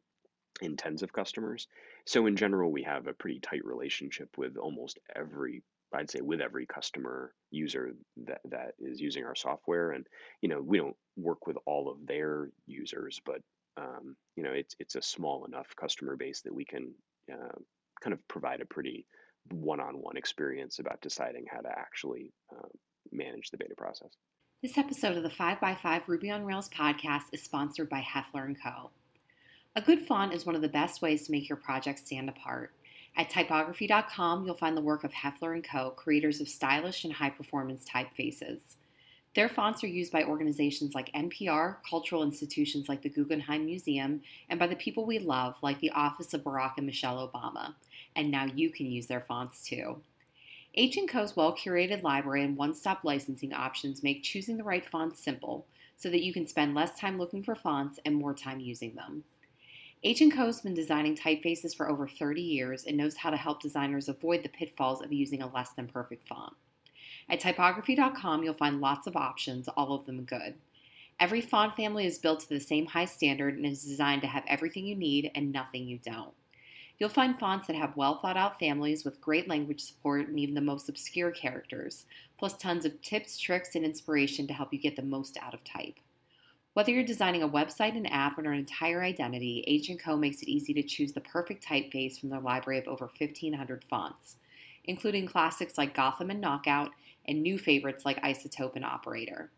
and 0.62 0.78
tens 0.78 1.04
of 1.04 1.14
customers. 1.14 1.68
So 2.06 2.26
in 2.26 2.36
general, 2.36 2.72
we 2.72 2.84
have 2.84 3.08
a 3.08 3.14
pretty 3.14 3.40
tight 3.40 3.66
relationship 3.66 4.30
with 4.38 4.58
almost 4.58 5.00
every 5.16 5.64
I'd 5.94 6.10
say 6.10 6.22
with 6.22 6.42
every 6.42 6.66
customer 6.66 7.34
user 7.52 7.94
that, 8.26 8.42
that 8.50 8.74
is 8.80 9.00
using 9.00 9.24
our 9.24 9.36
software. 9.36 9.92
And, 9.92 10.06
you 10.42 10.50
know, 10.50 10.62
we 10.62 10.78
don't 10.78 10.96
work 11.16 11.48
with 11.48 11.58
all 11.66 11.90
of 11.90 12.06
their 12.06 12.50
users, 12.66 13.22
but, 13.26 13.42
um, 13.78 14.16
you 14.36 14.44
know, 14.44 14.52
it's, 14.52 14.76
it's 14.80 14.96
a 14.96 15.02
small 15.02 15.46
enough 15.46 15.68
customer 15.80 16.16
base 16.16 16.42
that 16.42 16.54
we 16.54 16.66
can 16.66 16.94
uh, 17.32 17.58
kind 18.02 18.14
of 18.14 18.28
provide 18.28 18.62
a 18.62 18.66
pretty 18.66 19.06
one-on-one 19.52 20.18
experience 20.18 20.80
about 20.80 21.02
deciding 21.02 21.46
how 21.50 21.62
to 21.62 21.70
actually 21.70 22.34
uh, 22.52 22.68
manage 23.12 23.52
the 23.52 23.58
beta 23.58 23.76
process. 23.78 24.10
This 24.62 24.78
episode 24.78 25.16
of 25.18 25.24
the 25.24 25.30
5x5 25.30 26.08
Ruby 26.08 26.32
on 26.32 26.44
Rails 26.44 26.70
podcast 26.70 27.26
is 27.32 27.44
sponsored 27.44 27.90
by 27.90 28.02
Hoefler 28.02 28.54
& 28.60 28.64
Co. 28.64 28.90
A 29.78 29.82
good 29.82 30.00
font 30.00 30.34
is 30.34 30.46
one 30.46 30.56
of 30.56 30.62
the 30.62 30.70
best 30.70 31.02
ways 31.02 31.26
to 31.26 31.34
make 31.34 31.50
your 31.50 31.58
project 31.58 32.00
stand 32.00 32.30
apart. 32.30 32.72
At 33.18 33.30
typography.com, 33.30 34.46
you'll 34.46 34.56
find 34.56 34.78
the 34.78 34.82
work 34.82 35.04
of 35.04 35.12
Hoefler 35.12 35.62
& 35.64 35.70
Co., 35.70 35.90
creators 35.90 36.40
of 36.40 36.48
stylish 36.48 37.04
and 37.04 37.12
high-performance 37.12 37.84
typefaces. 37.84 38.62
Their 39.36 39.50
fonts 39.50 39.84
are 39.84 39.88
used 39.88 40.14
by 40.14 40.24
organizations 40.24 40.96
like 40.96 41.12
NPR, 41.12 41.76
cultural 41.90 42.24
institutions 42.24 42.88
like 42.88 43.02
the 43.02 43.10
Guggenheim 43.10 43.66
Museum, 43.66 44.22
and 44.50 44.58
by 44.58 44.68
the 44.68 44.78
people 44.78 45.06
we 45.06 45.20
love, 45.20 45.56
like 45.62 45.82
the 45.82 45.92
Office 45.92 46.34
of 46.34 46.46
Barack 46.46 46.76
and 46.78 46.86
Michelle 46.86 47.30
Obama. 47.30 47.74
And 48.16 48.32
now 48.32 48.46
you 48.46 48.70
can 48.70 48.86
use 48.86 49.08
their 49.08 49.26
fonts 49.28 49.62
too. 49.62 50.02
H&Co's 50.76 51.36
well-curated 51.36 52.02
library 52.02 52.46
and 52.46 52.56
one-stop 52.56 53.02
licensing 53.04 53.52
options 53.52 54.04
make 54.04 54.24
choosing 54.24 54.56
the 54.56 54.64
right 54.64 54.86
fonts 54.86 55.22
simple, 55.22 55.66
so 55.98 56.10
that 56.10 56.24
you 56.24 56.32
can 56.32 56.48
spend 56.48 56.76
less 56.76 56.98
time 56.98 57.18
looking 57.18 57.44
for 57.44 57.56
fonts 57.56 58.00
and 58.06 58.16
more 58.16 58.34
time 58.34 58.62
using 58.62 58.96
them. 58.96 59.26
H&Co's 60.06 60.62
been 60.62 60.76
designing 60.76 61.16
typefaces 61.16 61.76
for 61.76 61.90
over 61.90 62.08
30 62.08 62.40
years 62.40 62.86
and 62.86 62.96
knows 62.96 63.18
how 63.18 63.32
to 63.32 63.38
help 63.38 63.60
designers 63.60 64.08
avoid 64.08 64.44
the 64.44 64.50
pitfalls 64.50 65.02
of 65.02 65.12
using 65.12 65.42
a 65.42 65.52
less 65.52 65.72
than 65.72 65.88
perfect 65.88 66.28
font. 66.28 66.54
At 67.28 67.40
typography.com, 67.40 68.44
you'll 68.44 68.54
find 68.54 68.80
lots 68.80 69.08
of 69.08 69.16
options, 69.16 69.68
all 69.68 69.96
of 69.96 70.06
them 70.06 70.24
good. 70.24 70.54
Every 71.20 71.42
font 71.42 71.76
family 71.76 72.06
is 72.06 72.20
built 72.20 72.42
to 72.42 72.50
the 72.50 72.60
same 72.60 72.86
high 72.86 73.06
standard 73.06 73.56
and 73.56 73.66
is 73.66 73.84
designed 73.84 74.22
to 74.22 74.28
have 74.28 74.44
everything 74.48 74.86
you 74.86 74.96
need 74.96 75.32
and 75.34 75.52
nothing 75.52 75.88
you 75.88 75.98
don't. 75.98 76.36
You'll 77.00 77.10
find 77.10 77.40
fonts 77.40 77.66
that 77.66 77.76
have 77.76 77.98
well 77.98 78.20
thought 78.20 78.38
out 78.38 78.60
families 78.60 79.06
with 79.06 79.20
great 79.20 79.48
language 79.48 79.82
support 79.82 80.28
and 80.28 80.40
even 80.40 80.54
the 80.54 80.62
most 80.62 80.88
obscure 80.88 81.32
characters, 81.32 82.06
plus 82.38 82.56
tons 82.58 82.86
of 82.86 83.02
tips, 83.02 83.40
tricks, 83.40 83.74
and 83.74 83.84
inspiration 83.84 84.46
to 84.46 84.54
help 84.54 84.72
you 84.72 84.78
get 84.78 84.96
the 84.96 85.02
most 85.02 85.36
out 85.42 85.56
of 85.56 85.64
type. 85.64 85.96
Whether 86.76 86.92
you're 86.92 87.06
designing 87.06 87.42
a 87.42 87.48
website, 87.48 87.96
an 87.96 88.06
app, 88.08 88.38
or 88.38 88.42
an 88.52 88.60
entire 88.60 89.02
identity, 89.02 89.64
H&Co 89.66 90.18
makes 90.18 90.42
it 90.42 90.50
easy 90.50 90.74
to 90.74 90.84
choose 90.84 91.14
the 91.14 91.22
perfect 91.22 91.66
typeface 91.66 92.20
from 92.20 92.28
their 92.28 92.42
library 92.42 92.80
of 92.80 92.88
over 92.90 93.10
1,500 93.18 93.86
fonts, 93.90 94.36
including 94.84 95.26
classics 95.26 95.78
like 95.78 95.96
Gotham 95.96 96.32
and 96.32 96.42
Knockout 96.42 96.90
and 97.30 97.42
new 97.42 97.58
favorites 97.58 98.04
like 98.04 98.22
Isotope 98.22 98.76
and 98.76 98.84
Operator. 98.84 99.52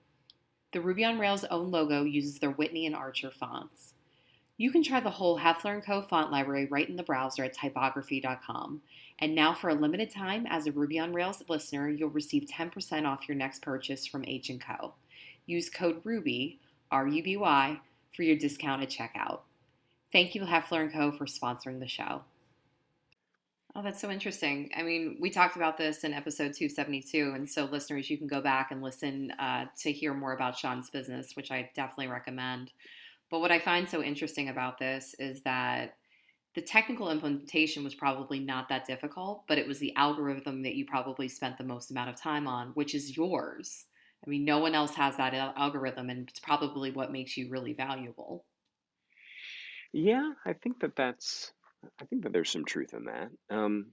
The 0.74 0.80
Ruby 0.80 1.06
on 1.06 1.18
Rails 1.18 1.44
own 1.46 1.72
logo 1.72 2.04
uses 2.04 2.38
their 2.38 2.52
Whitney 2.52 2.86
and 2.86 2.96
Archer 2.96 3.32
fonts. 3.32 3.96
You 4.58 4.70
can 4.70 4.84
try 4.84 5.00
the 5.00 5.10
whole 5.10 5.40
Hoefler 5.40 5.84
& 5.84 5.86
Co. 5.86 6.04
font 6.04 6.32
library 6.32 6.68
right 6.68 6.88
in 6.88 6.98
the 6.98 7.04
browser 7.04 7.44
at 7.44 7.54
typography.com. 7.54 8.84
And 9.18 9.34
now 9.34 9.56
for 9.56 9.70
a 9.72 9.74
limited 9.74 10.12
time, 10.12 10.46
as 10.48 10.68
a 10.68 10.72
Ruby 10.72 11.00
on 11.00 11.14
Rails 11.14 11.44
listener, 11.50 11.90
you'll 11.90 12.10
receive 12.12 12.44
10% 12.44 13.08
off 13.08 13.28
your 13.28 13.38
next 13.38 13.64
purchase 13.64 14.06
from 14.06 14.24
H&Co. 14.28 14.94
Use 15.48 15.70
code 15.72 16.04
RUBY, 16.04 16.60
R-U-B-Y, 16.92 17.80
for 18.16 18.24
your 18.24 18.36
discount 18.36 18.82
at 18.82 18.90
checkout. 18.90 19.42
Thank 20.12 20.36
you, 20.36 20.42
Hoefler 20.42 20.92
& 20.92 20.94
Co. 20.94 21.12
for 21.12 21.26
sponsoring 21.26 21.80
the 21.80 21.88
show. 21.88 22.24
Oh, 23.76 23.84
that's 23.84 24.02
so 24.02 24.10
interesting. 24.10 24.72
I 24.76 24.82
mean, 24.82 25.18
we 25.20 25.30
talked 25.30 25.56
about 25.56 25.78
this 25.78 26.04
in 26.04 26.14
episode 26.14 26.54
272. 26.54 27.34
And 27.36 27.48
so, 27.48 27.66
listeners, 27.66 28.10
you 28.10 28.18
can 28.18 28.26
go 28.26 28.42
back 28.42 28.72
and 28.72 28.82
listen 28.82 29.32
uh, 29.40 29.66
to 29.82 29.92
hear 29.92 30.16
more 30.16 30.34
about 30.34 30.58
Sean's 30.58 30.90
business, 30.90 31.36
which 31.36 31.52
I 31.52 31.70
definitely 31.76 32.08
recommend. 32.08 32.72
But 33.30 33.40
what 33.40 33.52
I 33.52 33.60
find 33.60 33.88
so 33.88 34.02
interesting 34.02 34.50
about 34.50 34.80
this 34.80 35.14
is 35.20 35.42
that 35.42 35.96
the 36.56 36.62
technical 36.64 37.12
implementation 37.12 37.84
was 37.84 37.94
probably 37.94 38.40
not 38.40 38.68
that 38.70 38.88
difficult, 38.88 39.44
but 39.48 39.60
it 39.60 39.68
was 39.68 39.78
the 39.78 39.96
algorithm 39.96 40.64
that 40.64 40.74
you 40.74 40.86
probably 40.86 41.28
spent 41.28 41.60
the 41.60 41.64
most 41.64 41.92
amount 41.92 42.10
of 42.10 42.20
time 42.20 42.48
on, 42.48 42.70
which 42.70 42.96
is 42.96 43.16
yours. 43.16 43.86
I 44.26 44.30
mean, 44.30 44.46
no 44.46 44.60
one 44.60 44.76
else 44.76 44.96
has 44.96 45.18
that 45.18 45.34
algorithm, 45.34 46.10
and 46.10 46.28
it's 46.30 46.40
probably 46.40 46.92
what 46.92 47.12
makes 47.12 47.38
you 47.38 47.50
really 47.50 47.74
valuable. 47.74 48.46
Yeah, 49.94 50.34
I 50.46 50.54
think 50.54 50.80
that 50.82 50.96
that's 50.96 51.52
I 52.02 52.06
think 52.06 52.24
that 52.24 52.34
there's 52.34 52.50
some 52.50 52.66
truth 52.66 52.94
in 52.94 53.06
that. 53.06 53.30
Um, 53.50 53.88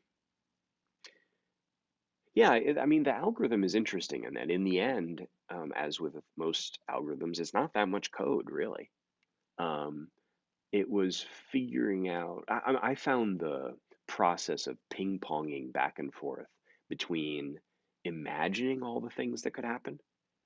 yeah, 2.35 2.55
it, 2.55 2.79
I 2.79 2.87
mean, 2.87 3.05
the 3.05 3.15
algorithm 3.15 3.63
is 3.63 3.75
interesting 3.75 4.25
in 4.25 4.35
that 4.35 4.51
in 4.51 4.65
the 4.65 4.81
end, 4.81 5.27
um, 5.51 5.73
as 5.77 6.01
with 6.01 6.15
most 6.37 6.79
algorithms, 6.91 7.39
it's 7.39 7.55
not 7.55 7.75
that 7.75 7.89
much 7.89 8.11
code 8.11 8.51
really. 8.51 8.91
Um, 9.59 10.09
it 10.73 10.91
was 10.91 11.25
figuring 11.53 12.09
out, 12.09 12.45
I, 12.49 12.77
I 12.83 12.95
found 12.97 13.39
the 13.39 13.77
process 14.09 14.67
of 14.67 14.77
ping-ponging 14.91 15.73
back 15.73 16.01
and 16.01 16.13
forth 16.13 16.49
between 16.89 17.61
imagining 18.05 18.83
all 18.83 19.01
the 19.01 19.11
things 19.11 19.43
that 19.43 19.55
could 19.55 19.65
happen, 19.65 20.01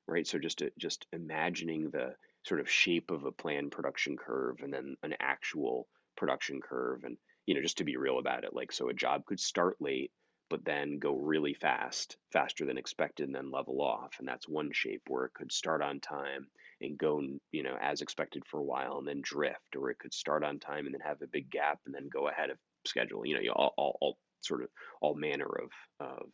right? 0.09 0.27
So 0.27 0.39
just 0.39 0.59
to, 0.59 0.71
just 0.79 1.07
imagining 1.13 1.91
the 1.91 2.15
sort 2.45 2.61
of 2.61 2.71
shape 2.71 3.11
of 3.11 3.25
a 3.25 3.33
planned 3.33 3.71
production 3.71 4.17
curve 4.17 4.57
and 4.63 4.73
then 4.73 4.97
an 5.03 5.15
actual 5.21 5.87
production 6.17 6.61
curve 6.61 7.05
and 7.05 7.17
you 7.47 7.55
know 7.55 7.63
just 7.63 7.79
to 7.79 7.85
be 7.85 7.97
real 7.97 8.19
about 8.19 8.45
it 8.45 8.55
like 8.55 8.73
so 8.73 8.89
a 8.89 8.95
job 8.95 9.25
could 9.25 9.39
start 9.39 9.77
late 9.81 10.11
but 10.51 10.65
then 10.65 10.99
go 10.99 11.15
really 11.15 11.55
fast 11.55 12.17
faster 12.33 12.65
than 12.65 12.79
expected 12.79 13.27
and 13.27 13.35
then 13.35 13.51
level 13.51 13.81
off 13.81 14.17
and 14.19 14.27
that's 14.27 14.49
one 14.49 14.71
shape 14.73 15.03
where 15.09 15.27
it 15.27 15.35
could 15.35 15.53
start 15.53 15.83
on 15.83 16.01
time 16.01 16.47
and 16.81 16.99
go 16.99 17.23
you 17.53 17.63
know 17.63 17.77
as 17.81 18.01
expected 18.01 18.43
for 18.47 18.59
a 18.59 18.65
while 18.65 18.99
and 18.99 19.07
then 19.07 19.21
drift 19.23 19.77
or 19.77 19.91
it 19.91 19.99
could 19.99 20.15
start 20.15 20.43
on 20.43 20.59
time 20.59 20.87
and 20.87 20.95
then 20.95 21.01
have 21.01 21.23
a 21.23 21.27
big 21.29 21.51
gap 21.51 21.79
and 21.87 21.95
then 21.95 22.09
go 22.13 22.29
ahead 22.29 22.51
of 22.51 22.57
schedule 22.85 23.25
you 23.27 23.35
know 23.35 23.53
all, 23.53 23.75
all, 23.77 23.99
all 24.01 24.19
sort 24.41 24.63
of 24.63 24.69
all 25.01 25.15
manner 25.15 25.49
of, 25.63 25.71
of 26.01 26.27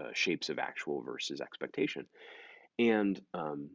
uh, 0.00 0.10
shapes 0.12 0.48
of 0.48 0.58
actual 0.58 1.02
versus 1.02 1.40
expectation 1.40 2.06
and 2.78 3.20
um, 3.34 3.70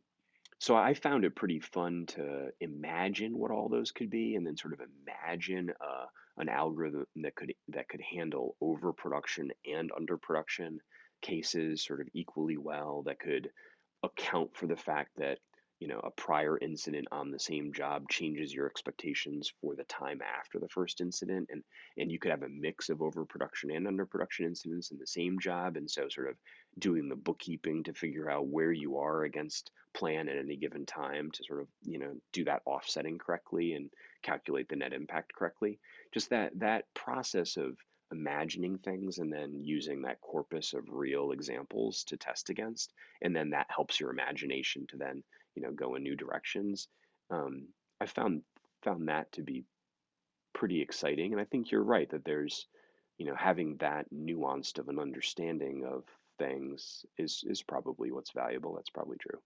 so 0.60 0.76
I 0.76 0.94
found 0.94 1.26
it 1.26 1.36
pretty 1.36 1.60
fun 1.60 2.06
to 2.10 2.50
imagine 2.60 3.38
what 3.38 3.52
all 3.52 3.68
those 3.68 3.92
could 3.92 4.10
be, 4.10 4.36
and 4.36 4.46
then 4.46 4.58
sort 4.58 4.74
of 4.74 4.82
imagine 5.08 5.72
uh, 5.82 6.06
an 6.38 6.50
algorithm 6.50 7.06
that 7.24 7.36
could 7.36 7.54
that 7.70 7.90
could 7.90 8.02
handle 8.02 8.56
overproduction 8.62 9.50
and 9.66 9.92
underproduction 9.92 10.78
cases 11.22 11.86
sort 11.86 12.02
of 12.02 12.08
equally 12.14 12.58
well, 12.58 13.04
that 13.06 13.20
could 13.20 13.50
account 14.04 14.56
for 14.56 14.68
the 14.68 14.76
fact 14.76 15.12
that 15.18 15.40
you 15.82 15.88
know 15.88 16.00
a 16.04 16.12
prior 16.12 16.58
incident 16.60 17.08
on 17.12 17.32
the 17.32 17.40
same 17.40 17.74
job 17.74 18.08
changes 18.08 18.54
your 18.54 18.68
expectations 18.68 19.52
for 19.60 19.76
the 19.76 19.84
time 19.86 20.22
after 20.22 20.60
the 20.60 20.70
first 20.70 21.02
incident 21.02 21.50
and 21.52 21.64
and 21.98 22.12
you 22.12 22.20
could 22.20 22.32
have 22.32 22.44
a 22.44 22.50
mix 22.50 22.90
of 22.90 23.02
overproduction 23.02 23.72
and 23.72 23.88
underproduction 23.88 24.46
incidents 24.46 24.92
in 24.92 25.00
the 25.00 25.08
same 25.08 25.40
job 25.40 25.76
and 25.76 25.90
so 25.90 26.08
sort 26.08 26.30
of 26.30 26.36
doing 26.78 27.10
the 27.10 27.16
bookkeeping 27.16 27.84
to 27.84 27.94
figure 27.94 28.30
out 28.30 28.48
where 28.48 28.72
you 28.72 28.98
are 28.98 29.24
against 29.24 29.72
plan 29.94 30.30
at 30.30 30.38
any 30.38 30.56
given 30.56 30.86
time 30.86 31.32
to 31.32 31.44
sort 31.44 31.62
of 31.62 31.68
you 31.84 31.98
know 31.98 32.14
do 32.32 32.46
that 32.46 32.62
offsetting 32.66 33.18
correctly 33.18 33.74
and 33.74 33.90
calculate 34.22 34.70
the 34.70 34.76
net 34.76 34.94
impact 34.94 35.34
correctly. 35.34 35.80
Just 36.14 36.30
that 36.30 36.52
that 36.60 36.86
process 36.94 37.58
of 37.58 37.76
imagining 38.12 38.78
things 38.78 39.20
and 39.20 39.32
then 39.32 39.62
using 39.64 40.02
that 40.02 40.20
corpus 40.22 40.74
of 40.74 40.84
real 40.90 41.32
examples 41.32 42.04
to 42.04 42.18
test 42.18 42.50
against 42.50 42.92
and 43.22 43.34
then 43.34 43.50
that 43.52 43.68
helps 43.74 44.02
your 44.02 44.10
imagination 44.10 44.86
to 44.90 44.98
then 44.98 45.24
you 45.56 45.62
know 45.62 45.72
go 45.72 45.96
in 45.96 46.04
new 46.04 46.16
directions 46.16 46.88
um, 47.32 47.68
i 48.00 48.06
found 48.06 48.42
found 48.84 49.08
that 49.08 49.32
to 49.32 49.42
be 49.42 49.64
pretty 50.54 50.82
exciting 50.82 51.32
and 51.32 51.42
i 51.42 51.46
think 51.46 51.72
you're 51.72 51.84
right 51.84 52.10
that 52.10 52.26
there's 52.26 52.68
you 53.18 53.26
know 53.26 53.36
having 53.36 53.78
that 53.78 54.06
nuanced 54.14 54.80
of 54.80 54.90
an 54.90 55.00
understanding 55.00 55.86
of 55.86 56.04
things 56.40 57.06
is 57.18 57.44
is 57.48 57.62
probably 57.62 58.12
what's 58.12 58.32
valuable 58.32 58.74
that's 58.76 58.90
probably 58.90 59.18
true 59.18 59.40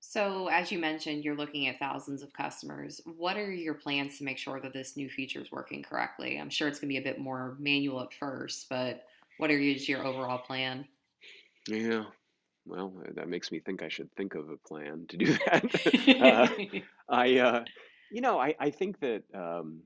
So, 0.00 0.48
as 0.48 0.70
you 0.70 0.78
mentioned, 0.78 1.24
you're 1.24 1.36
looking 1.36 1.66
at 1.66 1.78
thousands 1.78 2.22
of 2.22 2.32
customers. 2.32 3.00
What 3.04 3.36
are 3.36 3.50
your 3.50 3.74
plans 3.74 4.18
to 4.18 4.24
make 4.24 4.38
sure 4.38 4.60
that 4.60 4.72
this 4.72 4.96
new 4.96 5.08
feature 5.10 5.40
is 5.40 5.50
working 5.50 5.82
correctly? 5.82 6.38
I'm 6.38 6.50
sure 6.50 6.68
it's 6.68 6.78
going 6.78 6.88
to 6.88 6.94
be 6.94 6.98
a 6.98 7.12
bit 7.12 7.18
more 7.20 7.56
manual 7.58 8.00
at 8.02 8.12
first, 8.14 8.68
but 8.68 9.04
what 9.38 9.50
are 9.50 9.58
is 9.58 9.88
your 9.88 10.04
overall 10.06 10.38
plan? 10.38 10.86
yeah 11.68 12.04
well 12.66 12.92
that 13.14 13.28
makes 13.28 13.50
me 13.50 13.60
think 13.60 13.82
i 13.82 13.88
should 13.88 14.10
think 14.16 14.34
of 14.34 14.50
a 14.50 14.56
plan 14.68 15.06
to 15.08 15.16
do 15.16 15.26
that. 15.46 16.20
Uh, 16.20 16.80
i 17.08 17.38
uh, 17.38 17.64
you 18.10 18.20
know 18.20 18.38
i 18.38 18.54
i 18.58 18.70
think 18.70 18.98
that 19.00 19.22
um, 19.34 19.82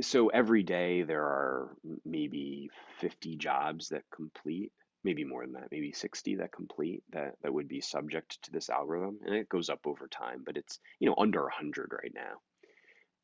so 0.00 0.28
every 0.28 0.62
day 0.62 1.02
there 1.02 1.24
are 1.24 1.76
maybe 2.04 2.70
50 3.00 3.36
jobs 3.36 3.88
that 3.88 4.02
complete 4.14 4.72
maybe 5.04 5.24
more 5.24 5.44
than 5.44 5.54
that 5.54 5.68
maybe 5.72 5.92
60 5.92 6.36
that 6.36 6.52
complete 6.52 7.02
that 7.12 7.34
that 7.42 7.52
would 7.52 7.68
be 7.68 7.80
subject 7.80 8.40
to 8.42 8.52
this 8.52 8.70
algorithm 8.70 9.18
and 9.24 9.34
it 9.34 9.48
goes 9.48 9.68
up 9.68 9.80
over 9.84 10.06
time 10.06 10.42
but 10.44 10.56
it's 10.56 10.78
you 11.00 11.08
know 11.08 11.16
under 11.18 11.42
100 11.42 11.90
right 12.02 12.12
now. 12.14 12.38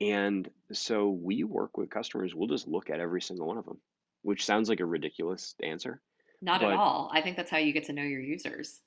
And 0.01 0.49
so 0.73 1.11
we 1.11 1.45
work 1.45 1.77
with 1.77 1.91
customers 1.91 2.35
we'll 2.35 2.49
just 2.49 2.69
look 2.69 2.91
at 2.91 3.01
every 3.01 3.23
single 3.23 3.47
one 3.47 3.59
of 3.59 3.65
them 3.65 3.81
which 4.23 4.45
sounds 4.45 4.69
like 4.69 4.81
a 4.81 4.87
ridiculous 4.87 5.55
answer 5.63 6.01
Not 6.41 6.63
at 6.63 6.73
all. 6.73 7.11
I 7.13 7.21
think 7.21 7.37
that's 7.37 7.51
how 7.51 7.59
you 7.59 7.73
get 7.73 7.85
to 7.85 7.93
know 7.93 8.03
your 8.03 8.21
users. 8.21 8.81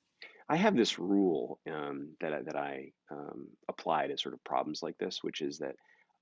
i 0.49 0.55
have 0.55 0.75
this 0.75 0.99
rule 0.99 1.59
um, 1.69 2.15
that, 2.21 2.33
I- 2.33 2.41
that 2.43 2.55
i 2.55 2.91
um, 3.11 3.47
apply 3.69 4.07
to 4.07 4.17
sort 4.17 4.33
of 4.33 4.43
problems 4.43 4.81
like 4.83 4.97
this 4.97 5.19
which 5.21 5.41
is 5.41 5.59
that 5.59 5.75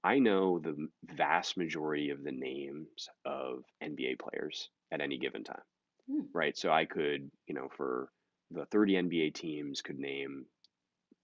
i 0.03 0.19
know 0.19 0.59
the 0.59 0.87
vast 1.05 1.57
majority 1.57 2.09
of 2.11 2.23
the 2.23 2.31
names 2.31 3.07
of 3.25 3.63
nba 3.83 4.19
players 4.19 4.69
at 4.91 5.01
any 5.01 5.17
given 5.17 5.43
time 5.43 5.61
Hmm. 6.09 6.21
right? 6.33 6.57
So 6.57 6.71
I 6.71 6.85
could, 6.85 7.29
you 7.45 7.53
know, 7.53 7.69
for 7.77 8.09
the 8.49 8.65
30 8.65 8.93
NBA 8.95 9.31
teams, 9.31 9.83
could 9.83 9.99
name 9.99 10.47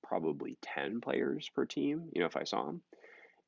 probably 0.04 0.58
10 0.62 1.02
players 1.02 1.50
per 1.56 1.66
team, 1.66 2.10
you 2.14 2.20
know, 2.22 2.28
if 2.28 2.38
I 2.38 2.44
saw 2.44 2.66
them. 2.66 2.84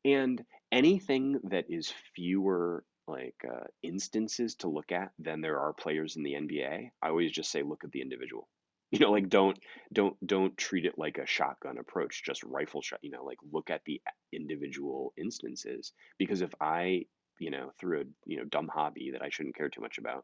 And 0.05 0.43
anything 0.71 1.39
that 1.45 1.65
is 1.69 1.93
fewer 2.15 2.85
like 3.07 3.35
uh, 3.47 3.65
instances 3.83 4.55
to 4.55 4.67
look 4.67 4.91
at 4.91 5.11
than 5.19 5.41
there 5.41 5.59
are 5.59 5.73
players 5.73 6.15
in 6.15 6.23
the 6.23 6.33
NBA, 6.33 6.91
I 7.01 7.09
always 7.09 7.31
just 7.31 7.51
say 7.51 7.63
look 7.63 7.83
at 7.83 7.91
the 7.91 8.01
individual. 8.01 8.47
You 8.89 8.99
know, 8.99 9.11
like 9.11 9.27
don't 9.27 9.59
don't 9.91 10.15
don't 10.25 10.57
treat 10.57 10.85
it 10.85 10.97
like 10.97 11.17
a 11.17 11.25
shotgun 11.25 11.77
approach, 11.77 12.23
just 12.23 12.41
rifle 12.45 12.81
shot. 12.81 12.99
You 13.01 13.11
know, 13.11 13.25
like 13.25 13.37
look 13.51 13.69
at 13.69 13.83
the 13.83 14.01
individual 14.31 15.11
instances 15.17 15.91
because 16.17 16.39
if 16.39 16.53
I, 16.61 17.05
you 17.37 17.51
know, 17.51 17.73
through 17.77 17.99
a 17.99 18.03
you 18.25 18.37
know 18.37 18.45
dumb 18.45 18.69
hobby 18.69 19.11
that 19.11 19.21
I 19.21 19.27
shouldn't 19.27 19.57
care 19.57 19.67
too 19.67 19.81
much 19.81 19.97
about, 19.97 20.23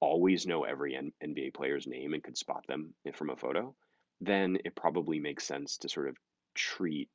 always 0.00 0.46
know 0.46 0.64
every 0.64 0.94
N- 0.94 1.14
NBA 1.24 1.54
player's 1.54 1.86
name 1.86 2.12
and 2.12 2.22
could 2.22 2.36
spot 2.36 2.66
them 2.68 2.92
from 3.14 3.30
a 3.30 3.36
photo, 3.36 3.74
then 4.20 4.58
it 4.62 4.76
probably 4.76 5.18
makes 5.18 5.46
sense 5.46 5.78
to 5.78 5.88
sort 5.88 6.08
of 6.10 6.18
treat 6.54 7.08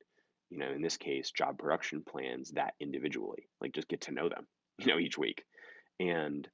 you 0.50 0.58
know, 0.58 0.72
in 0.72 0.82
this 0.82 0.98
case, 0.98 1.32
job 1.32 1.58
production 1.60 2.04
plans 2.04 2.52
that 2.52 2.74
individually, 2.80 3.50
like 3.62 3.74
just 3.74 3.88
get 3.88 4.02
to 4.02 4.12
know 4.12 4.30
them, 4.30 4.48
you 4.78 4.88
know, 4.88 5.00
each 5.00 5.18
week. 5.18 5.44
And, 6.00 6.48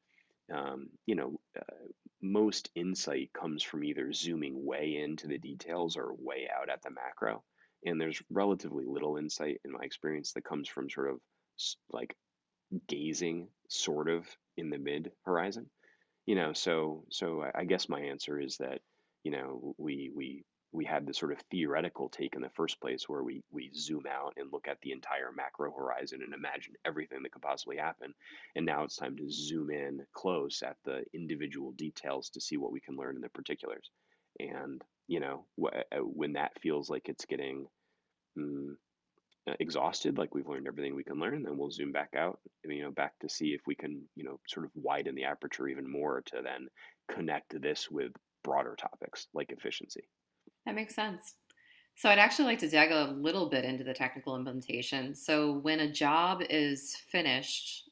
um, 0.53 0.89
you 1.05 1.15
know, 1.15 1.39
uh, 1.57 1.73
most 2.21 2.69
insight 2.75 3.31
comes 3.33 3.63
from 3.63 3.83
either 3.83 4.13
zooming 4.13 4.65
way 4.65 4.97
into 5.03 5.27
the 5.27 5.37
details 5.37 5.97
or 5.97 6.13
way 6.17 6.47
out 6.49 6.69
at 6.69 6.81
the 6.81 6.91
macro. 6.91 7.43
And 7.85 7.99
there's 7.99 8.21
relatively 8.29 8.85
little 8.85 9.17
insight 9.17 9.59
in 9.65 9.71
my 9.71 9.81
experience 9.83 10.33
that 10.33 10.45
comes 10.45 10.69
from 10.69 10.89
sort 10.89 11.09
of 11.11 11.19
like 11.91 12.15
gazing 12.87 13.49
sort 13.69 14.09
of 14.09 14.25
in 14.57 14.69
the 14.69 14.77
mid 14.77 15.11
horizon 15.25 15.69
you 16.25 16.35
know 16.35 16.53
so 16.53 17.03
so 17.09 17.41
i 17.41 17.61
I 17.61 17.65
guess 17.65 17.89
my 17.89 17.99
answer 18.01 18.39
is 18.39 18.57
that 18.57 18.81
you 19.23 19.31
know 19.31 19.75
we 19.77 20.11
we 20.15 20.43
we 20.73 20.85
had 20.85 21.05
this 21.05 21.17
sort 21.19 21.31
of 21.31 21.39
theoretical 21.51 22.09
take 22.09 22.35
in 22.35 22.41
the 22.41 22.49
first 22.49 22.81
place 22.81 23.07
where 23.07 23.23
we 23.23 23.41
we 23.51 23.71
zoom 23.75 24.03
out 24.09 24.33
and 24.37 24.51
look 24.51 24.67
at 24.67 24.79
the 24.81 24.91
entire 24.91 25.31
macro 25.35 25.71
horizon 25.71 26.21
and 26.23 26.33
imagine 26.33 26.73
everything 26.85 27.21
that 27.23 27.31
could 27.31 27.41
possibly 27.41 27.77
happen 27.77 28.13
and 28.55 28.65
now 28.65 28.83
it's 28.83 28.97
time 28.97 29.15
to 29.15 29.29
zoom 29.29 29.69
in 29.69 30.01
close 30.13 30.61
at 30.63 30.77
the 30.85 31.03
individual 31.13 31.71
details 31.73 32.29
to 32.29 32.41
see 32.41 32.57
what 32.57 32.71
we 32.71 32.79
can 32.79 32.95
learn 32.95 33.15
in 33.15 33.21
the 33.21 33.29
particulars 33.29 33.89
and 34.39 34.81
you 35.07 35.19
know 35.19 35.45
wh- 35.61 35.77
uh, 35.91 35.99
when 35.99 36.33
that 36.33 36.59
feels 36.61 36.89
like 36.89 37.07
it's 37.09 37.25
getting 37.25 37.67
mm, 38.37 38.75
uh, 39.47 39.53
exhausted, 39.59 40.17
like 40.17 40.33
we've 40.33 40.47
learned 40.47 40.67
everything 40.67 40.95
we 40.95 41.03
can 41.03 41.19
learn, 41.19 41.43
then 41.43 41.57
we'll 41.57 41.69
zoom 41.69 41.91
back 41.91 42.11
out, 42.15 42.39
you 42.63 42.81
know, 42.81 42.91
back 42.91 43.11
to 43.19 43.27
see 43.27 43.49
if 43.49 43.61
we 43.67 43.75
can, 43.75 44.01
you 44.15 44.23
know, 44.23 44.39
sort 44.47 44.65
of 44.65 44.71
widen 44.73 45.15
the 45.15 45.25
aperture 45.25 45.67
even 45.67 45.91
more 45.91 46.21
to 46.25 46.41
then 46.41 46.67
connect 47.11 47.59
this 47.61 47.91
with 47.91 48.13
broader 48.43 48.75
topics 48.79 49.27
like 49.33 49.51
efficiency. 49.51 50.07
That 50.65 50.75
makes 50.75 50.95
sense. 50.95 51.35
So, 51.95 52.09
I'd 52.09 52.19
actually 52.19 52.45
like 52.45 52.59
to 52.59 52.69
dig 52.69 52.91
a 52.91 53.11
little 53.11 53.49
bit 53.49 53.65
into 53.65 53.83
the 53.83 53.93
technical 53.93 54.35
implementation. 54.35 55.13
So, 55.13 55.59
when 55.59 55.81
a 55.81 55.91
job 55.91 56.41
is 56.49 56.95
finished, 57.09 57.89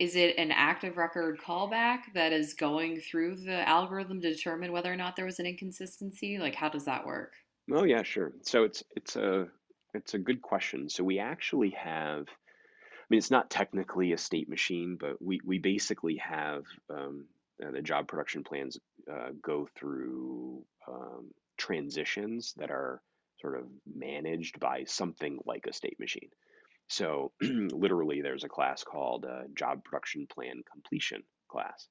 is 0.00 0.16
it 0.16 0.36
an 0.36 0.50
active 0.50 0.96
record 0.96 1.38
callback 1.38 2.00
that 2.14 2.32
is 2.32 2.54
going 2.54 3.00
through 3.00 3.36
the 3.36 3.68
algorithm 3.68 4.20
to 4.20 4.32
determine 4.32 4.72
whether 4.72 4.92
or 4.92 4.96
not 4.96 5.14
there 5.14 5.26
was 5.26 5.38
an 5.38 5.46
inconsistency? 5.46 6.38
Like, 6.38 6.56
how 6.56 6.68
does 6.68 6.84
that 6.86 7.06
work? 7.06 7.34
Oh 7.70 7.84
yeah, 7.84 8.02
sure. 8.02 8.32
So 8.42 8.64
it's 8.64 8.82
it's 8.96 9.16
a 9.16 9.46
it's 9.94 10.14
a 10.14 10.18
good 10.18 10.42
question. 10.42 10.88
So 10.88 11.04
we 11.04 11.18
actually 11.18 11.70
have, 11.70 12.22
I 12.28 13.04
mean, 13.10 13.18
it's 13.18 13.30
not 13.30 13.50
technically 13.50 14.12
a 14.12 14.18
state 14.18 14.48
machine, 14.48 14.96
but 14.98 15.22
we 15.22 15.40
we 15.44 15.58
basically 15.58 16.16
have 16.16 16.64
um, 16.90 17.26
uh, 17.64 17.70
the 17.70 17.82
job 17.82 18.08
production 18.08 18.42
plans 18.42 18.78
uh, 19.10 19.28
go 19.40 19.68
through 19.76 20.64
um, 20.88 21.30
transitions 21.56 22.54
that 22.56 22.70
are 22.70 23.02
sort 23.40 23.58
of 23.58 23.64
managed 23.86 24.60
by 24.60 24.84
something 24.84 25.38
like 25.46 25.66
a 25.66 25.72
state 25.72 25.98
machine. 25.98 26.30
So 26.88 27.32
literally, 27.40 28.20
there's 28.20 28.44
a 28.44 28.48
class 28.48 28.84
called 28.84 29.24
uh, 29.24 29.42
Job 29.56 29.84
Production 29.84 30.26
Plan 30.32 30.62
Completion 30.70 31.22
class. 31.50 31.88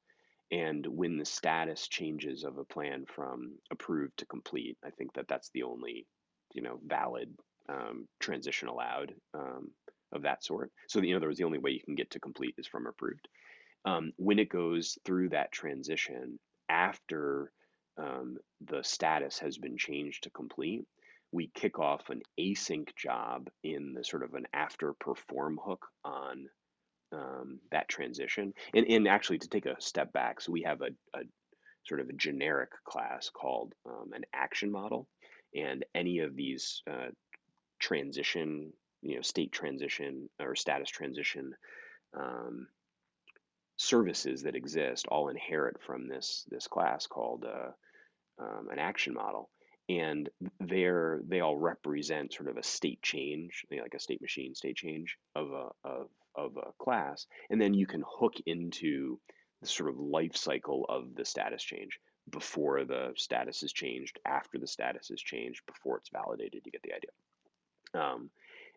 And 0.51 0.85
when 0.85 1.17
the 1.17 1.25
status 1.25 1.87
changes 1.87 2.43
of 2.43 2.57
a 2.57 2.65
plan 2.65 3.05
from 3.07 3.53
approved 3.71 4.17
to 4.17 4.25
complete, 4.25 4.77
I 4.85 4.89
think 4.91 5.13
that 5.13 5.27
that's 5.29 5.49
the 5.53 5.63
only, 5.63 6.05
you 6.53 6.61
know, 6.61 6.79
valid 6.85 7.33
um, 7.69 8.07
transition 8.19 8.67
allowed 8.67 9.13
um, 9.33 9.71
of 10.11 10.23
that 10.23 10.43
sort. 10.43 10.71
So, 10.87 10.99
in 10.99 11.15
other 11.15 11.27
words, 11.27 11.37
the 11.37 11.45
only 11.45 11.59
way 11.59 11.71
you 11.71 11.79
can 11.83 11.95
get 11.95 12.11
to 12.11 12.19
complete 12.19 12.55
is 12.57 12.67
from 12.67 12.85
approved. 12.85 13.27
Um, 13.85 14.11
when 14.17 14.39
it 14.39 14.49
goes 14.49 14.97
through 15.05 15.29
that 15.29 15.51
transition 15.51 16.37
after 16.69 17.51
um, 17.97 18.37
the 18.61 18.83
status 18.83 19.39
has 19.39 19.57
been 19.57 19.77
changed 19.77 20.23
to 20.23 20.29
complete, 20.29 20.85
we 21.31 21.49
kick 21.53 21.79
off 21.79 22.09
an 22.09 22.21
async 22.39 22.93
job 22.95 23.49
in 23.63 23.93
the 23.93 24.03
sort 24.03 24.23
of 24.23 24.33
an 24.33 24.45
after 24.53 24.93
perform 24.93 25.59
hook 25.63 25.87
on 26.03 26.47
um, 27.13 27.59
that 27.71 27.87
transition. 27.87 28.53
And, 28.73 28.85
and 28.87 29.07
actually, 29.07 29.39
to 29.39 29.47
take 29.47 29.65
a 29.65 29.79
step 29.79 30.11
back, 30.13 30.41
so 30.41 30.51
we 30.51 30.63
have 30.63 30.81
a, 30.81 30.89
a 31.17 31.23
sort 31.85 32.01
of 32.01 32.09
a 32.09 32.13
generic 32.13 32.71
class 32.85 33.29
called 33.29 33.73
um, 33.85 34.11
an 34.13 34.23
action 34.33 34.71
model. 34.71 35.07
And 35.55 35.85
any 35.95 36.19
of 36.19 36.35
these 36.35 36.81
uh, 36.89 37.09
transition, 37.79 38.71
you 39.01 39.15
know, 39.15 39.21
state 39.21 39.51
transition 39.51 40.29
or 40.39 40.55
status 40.55 40.89
transition 40.89 41.53
um, 42.17 42.67
services 43.81 44.43
that 44.43 44.55
exist 44.55 45.07
all 45.07 45.29
inherit 45.29 45.81
from 45.81 46.07
this 46.07 46.45
this 46.49 46.67
class 46.67 47.07
called 47.07 47.43
uh, 47.45 47.71
um, 48.39 48.69
an 48.71 48.77
action 48.77 49.13
model. 49.13 49.49
And 49.89 50.29
they're 50.59 51.19
they 51.27 51.39
all 51.39 51.57
represent 51.57 52.33
sort 52.33 52.47
of 52.47 52.57
a 52.57 52.63
state 52.63 53.01
change 53.01 53.65
like 53.71 53.95
a 53.95 53.99
state 53.99 54.21
machine 54.21 54.53
state 54.53 54.75
change 54.75 55.17
of 55.35 55.51
a 55.51 55.69
of, 55.83 56.07
of 56.35 56.57
a 56.57 56.71
class. 56.83 57.25
And 57.49 57.59
then 57.59 57.73
you 57.73 57.87
can 57.87 58.03
hook 58.07 58.35
into 58.45 59.19
the 59.61 59.67
sort 59.67 59.89
of 59.89 59.97
life 59.97 60.37
cycle 60.37 60.85
of 60.87 61.15
the 61.15 61.25
status 61.25 61.63
change 61.63 61.99
before 62.29 62.85
the 62.85 63.13
status 63.15 63.63
is 63.63 63.73
changed 63.73 64.19
after 64.25 64.59
the 64.59 64.67
status 64.67 65.09
is 65.09 65.21
changed 65.21 65.65
before 65.65 65.97
it's 65.97 66.09
validated 66.09 66.61
you 66.63 66.71
get 66.71 66.83
the 66.83 66.93
idea. 66.93 68.05
Um, 68.05 68.29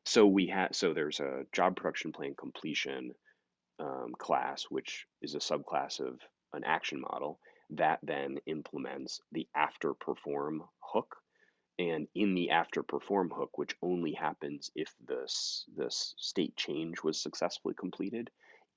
so 0.04 0.26
we 0.26 0.46
have 0.46 0.70
so 0.72 0.94
there's 0.94 1.20
a 1.20 1.44
job 1.52 1.76
production 1.76 2.12
plan 2.12 2.34
completion 2.36 3.12
um, 3.80 4.12
class, 4.18 4.64
which 4.70 5.06
is 5.22 5.34
a 5.34 5.38
subclass 5.38 6.00
of 6.00 6.20
an 6.52 6.64
action 6.64 7.00
model 7.00 7.38
that 7.70 7.98
then 8.02 8.36
implements 8.46 9.20
the 9.32 9.46
after 9.54 9.94
perform 9.94 10.62
hook. 10.80 11.16
And 11.78 12.06
in 12.14 12.34
the 12.34 12.50
after 12.50 12.82
perform 12.82 13.30
hook, 13.34 13.58
which 13.58 13.74
only 13.82 14.12
happens 14.12 14.70
if 14.76 14.94
this, 15.06 15.64
this 15.76 16.14
state 16.18 16.56
change 16.56 17.02
was 17.02 17.20
successfully 17.20 17.74
completed, 17.78 18.30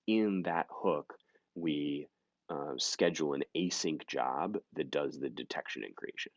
in 0.08 0.42
that 0.44 0.66
hook, 0.72 1.14
we 1.54 2.08
uh, 2.50 2.74
schedule 2.78 3.34
an 3.34 3.44
async 3.56 4.08
job 4.08 4.58
that 4.74 4.90
does 4.90 5.20
the 5.20 5.30
detection 5.30 5.84
and 5.84 5.96
creation. 5.96 6.32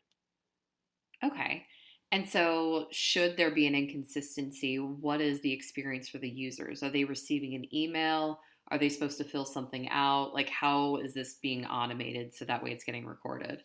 Okay. 1.23 1.65
And 2.11 2.27
so, 2.27 2.87
should 2.91 3.37
there 3.37 3.51
be 3.51 3.67
an 3.67 3.75
inconsistency, 3.75 4.75
what 4.77 5.21
is 5.21 5.39
the 5.41 5.53
experience 5.53 6.09
for 6.09 6.17
the 6.17 6.29
users? 6.29 6.83
Are 6.83 6.89
they 6.89 7.05
receiving 7.05 7.55
an 7.55 7.73
email? 7.73 8.39
Are 8.71 8.77
they 8.77 8.89
supposed 8.89 9.17
to 9.17 9.25
fill 9.25 9.43
something 9.43 9.89
out? 9.89 10.33
Like, 10.33 10.49
how 10.49 10.95
is 10.95 11.13
this 11.13 11.35
being 11.35 11.65
automated 11.65 12.33
so 12.33 12.45
that 12.45 12.63
way 12.63 12.71
it's 12.71 12.85
getting 12.85 13.05
recorded? 13.05 13.61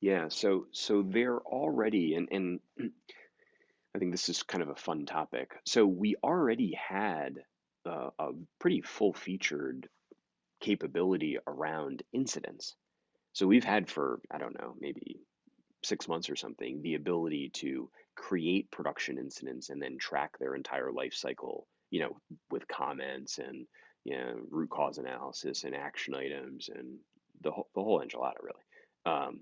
Yeah, 0.00 0.26
so 0.28 0.66
so 0.72 1.02
they're 1.02 1.38
already 1.38 2.16
and 2.16 2.28
and 2.32 2.60
I 3.94 3.98
think 3.98 4.10
this 4.10 4.28
is 4.28 4.42
kind 4.42 4.62
of 4.62 4.70
a 4.70 4.74
fun 4.74 5.06
topic. 5.06 5.52
So 5.64 5.86
we 5.86 6.16
already 6.24 6.72
had 6.74 7.44
uh, 7.86 8.10
a 8.18 8.30
pretty 8.58 8.80
full 8.80 9.12
featured 9.12 9.88
capability 10.60 11.38
around 11.46 12.02
incidents. 12.12 12.74
So 13.34 13.46
we've 13.46 13.64
had 13.64 13.88
for 13.88 14.20
I 14.32 14.38
don't 14.38 14.58
know 14.58 14.74
maybe 14.80 15.20
six 15.84 16.08
months 16.08 16.28
or 16.28 16.36
something 16.36 16.82
the 16.82 16.94
ability 16.94 17.50
to 17.54 17.88
create 18.16 18.70
production 18.72 19.18
incidents 19.18 19.70
and 19.70 19.80
then 19.80 19.98
track 19.98 20.38
their 20.38 20.56
entire 20.56 20.90
life 20.90 21.14
cycle. 21.14 21.68
You 21.90 22.00
know, 22.00 22.16
with 22.50 22.66
comments 22.66 23.38
and 23.38 23.66
you 24.04 24.16
know, 24.16 24.34
root 24.50 24.70
cause 24.70 24.98
analysis 24.98 25.64
and 25.64 25.74
action 25.74 26.14
items 26.14 26.68
and 26.74 26.98
the 27.42 27.50
whole, 27.50 27.68
the 27.74 27.82
whole 27.82 28.00
enchilada 28.00 28.42
really. 28.42 28.62
Um, 29.04 29.40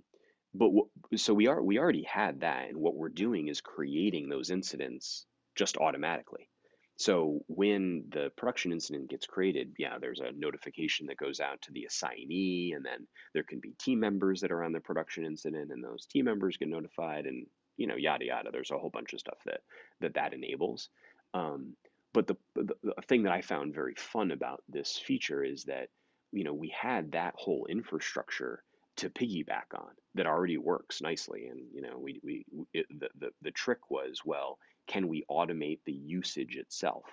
but 0.55 0.71
so 1.17 1.33
we 1.33 1.47
are 1.47 1.63
we 1.63 1.79
already 1.79 2.03
had 2.03 2.41
that, 2.41 2.69
and 2.69 2.79
what 2.79 2.97
we're 2.97 3.09
doing 3.09 3.49
is 3.49 3.61
creating 3.61 4.29
those 4.29 4.51
incidents 4.51 5.27
just 5.55 5.77
automatically. 5.77 6.49
So 6.97 7.41
when 7.47 8.05
the 8.11 8.31
production 8.37 8.73
incident 8.73 9.09
gets 9.09 9.27
created, 9.27 9.73
yeah, 9.79 9.97
there's 9.99 10.21
a 10.21 10.33
notification 10.37 11.07
that 11.07 11.17
goes 11.17 11.41
out 11.41 11.63
to 11.63 11.73
the 11.73 11.85
assignee, 11.85 12.73
and 12.75 12.85
then 12.85 13.07
there 13.33 13.45
can 13.45 13.61
be 13.61 13.73
team 13.79 14.01
members 14.01 14.41
that 14.41 14.51
are 14.53 14.63
on 14.63 14.73
the 14.73 14.81
production 14.81 15.25
incident, 15.25 15.71
and 15.71 15.83
those 15.83 16.05
team 16.07 16.27
members 16.27 16.57
get 16.57 16.69
notified, 16.69 17.27
and 17.27 17.47
you 17.77 17.87
know, 17.87 17.97
yada 17.97 18.27
yada. 18.27 18.51
There's 18.53 18.73
a 18.73 18.79
whole 18.79 18.91
bunch 18.91 19.13
of 19.13 19.21
stuff 19.21 19.39
that 19.47 19.61
that 20.01 20.15
that 20.15 20.35
enables. 20.35 20.91
Um, 21.33 21.77
but 22.13 22.27
the, 22.27 22.37
the, 22.55 22.75
the 22.83 22.95
thing 23.09 23.23
that 23.23 23.33
I 23.33 23.41
found 23.41 23.75
very 23.75 23.95
fun 23.95 24.31
about 24.33 24.63
this 24.69 24.97
feature 24.99 25.45
is 25.45 25.65
that 25.65 25.89
you 26.33 26.45
know 26.45 26.55
we 26.55 26.69
had 26.69 27.13
that 27.13 27.35
whole 27.37 27.67
infrastructure 27.67 28.63
to 28.97 29.09
piggyback 29.11 29.75
on 29.75 29.91
that 30.15 30.27
already 30.27 30.59
works 30.59 31.01
nicely. 31.01 31.47
And 31.47 31.61
you 31.73 31.83
know 31.83 31.99
we, 31.99 32.21
we 32.23 32.45
it, 32.73 32.87
the, 32.91 33.09
the, 33.19 33.31
the 33.43 33.51
trick 33.51 33.91
was 33.91 34.23
well 34.25 34.59
can 34.87 35.09
we 35.09 35.25
automate 35.31 35.79
the 35.85 35.93
usage 35.93 36.57
itself? 36.57 37.05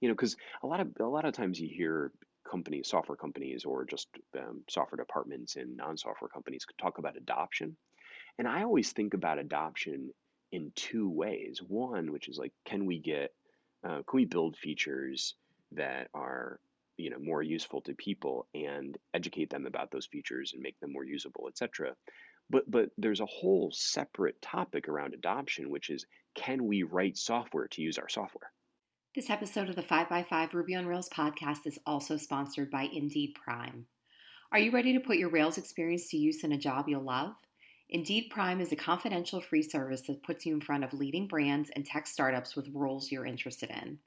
You 0.00 0.08
know 0.08 0.14
because 0.14 0.36
a 0.62 0.66
lot 0.66 0.80
of 0.80 0.88
a 1.00 1.04
lot 1.04 1.24
of 1.24 1.34
times 1.34 1.58
you 1.60 1.68
hear 1.68 2.12
companies 2.48 2.88
software 2.88 3.16
companies 3.16 3.64
or 3.64 3.84
just 3.84 4.08
um, 4.38 4.62
software 4.70 4.96
departments 4.96 5.56
and 5.56 5.76
non-software 5.76 6.30
companies 6.30 6.64
talk 6.80 6.98
about 6.98 7.16
adoption. 7.16 7.76
And 8.38 8.46
i 8.46 8.62
always 8.62 8.92
think 8.92 9.14
about 9.14 9.38
adoption 9.38 10.10
in 10.52 10.72
two 10.74 11.08
ways. 11.08 11.60
One 11.66 12.12
which 12.12 12.28
is 12.28 12.38
like 12.38 12.52
can 12.64 12.86
we 12.86 12.98
get 12.98 13.32
uh, 13.84 14.02
can 14.06 14.14
we 14.14 14.24
build 14.24 14.56
features 14.56 15.34
that 15.72 16.08
are 16.14 16.60
you 16.96 17.10
know 17.10 17.18
more 17.18 17.42
useful 17.42 17.80
to 17.82 17.94
people 17.94 18.46
and 18.54 18.98
educate 19.14 19.50
them 19.50 19.66
about 19.66 19.90
those 19.90 20.06
features 20.06 20.52
and 20.52 20.62
make 20.62 20.78
them 20.80 20.92
more 20.92 21.04
usable 21.04 21.46
etc 21.48 21.94
but 22.50 22.68
but 22.70 22.90
there's 22.96 23.20
a 23.20 23.26
whole 23.26 23.70
separate 23.72 24.40
topic 24.40 24.88
around 24.88 25.14
adoption 25.14 25.70
which 25.70 25.90
is 25.90 26.06
can 26.34 26.66
we 26.66 26.82
write 26.82 27.16
software 27.16 27.66
to 27.68 27.82
use 27.82 27.98
our 27.98 28.08
software? 28.08 28.52
This 29.14 29.30
episode 29.30 29.68
of 29.68 29.76
the 29.76 29.82
5x5 29.82 30.52
ruby 30.52 30.76
on 30.76 30.86
rails 30.86 31.08
podcast 31.08 31.66
is 31.66 31.78
also 31.84 32.16
sponsored 32.16 32.70
by 32.70 32.88
indeed 32.92 33.34
prime. 33.34 33.86
Are 34.52 34.58
you 34.58 34.70
ready 34.70 34.92
to 34.92 35.00
put 35.00 35.16
your 35.16 35.30
rails 35.30 35.58
experience 35.58 36.08
to 36.10 36.16
use 36.16 36.44
in 36.44 36.52
a 36.52 36.58
job 36.58 36.88
you'll 36.88 37.02
love 37.02 37.34
Indeed 37.90 38.28
Prime 38.28 38.60
is 38.60 38.70
a 38.70 38.76
confidential 38.76 39.40
free 39.40 39.62
service 39.62 40.02
that 40.02 40.22
puts 40.22 40.44
you 40.44 40.52
in 40.52 40.60
front 40.60 40.84
of 40.84 40.92
leading 40.92 41.26
brands 41.26 41.70
and 41.74 41.86
tech 41.86 42.06
startups 42.06 42.54
with 42.54 42.68
roles 42.74 43.10
you're 43.10 43.24
interested 43.24 43.70
in. 43.70 43.98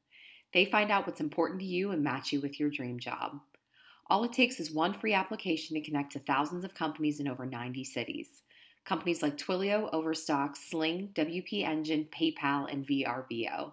They 0.53 0.65
find 0.65 0.91
out 0.91 1.07
what's 1.07 1.19
important 1.19 1.61
to 1.61 1.65
you 1.65 1.89
and 1.89 2.03
match 2.03 2.31
you 2.31 2.41
with 2.41 2.59
your 2.59 2.69
dream 2.69 2.99
job. 2.99 3.39
All 4.07 4.23
it 4.23 4.33
takes 4.33 4.59
is 4.59 4.71
one 4.71 4.93
free 4.93 5.13
application 5.13 5.75
to 5.75 5.81
connect 5.81 6.11
to 6.11 6.19
thousands 6.19 6.63
of 6.63 6.75
companies 6.75 7.19
in 7.19 7.27
over 7.27 7.45
90 7.45 7.83
cities. 7.83 8.27
Companies 8.85 9.23
like 9.23 9.37
Twilio, 9.37 9.89
Overstock, 9.93 10.55
Sling, 10.55 11.09
WP 11.13 11.65
Engine, 11.65 12.07
PayPal, 12.11 12.71
and 12.71 12.85
VRBO. 12.85 13.71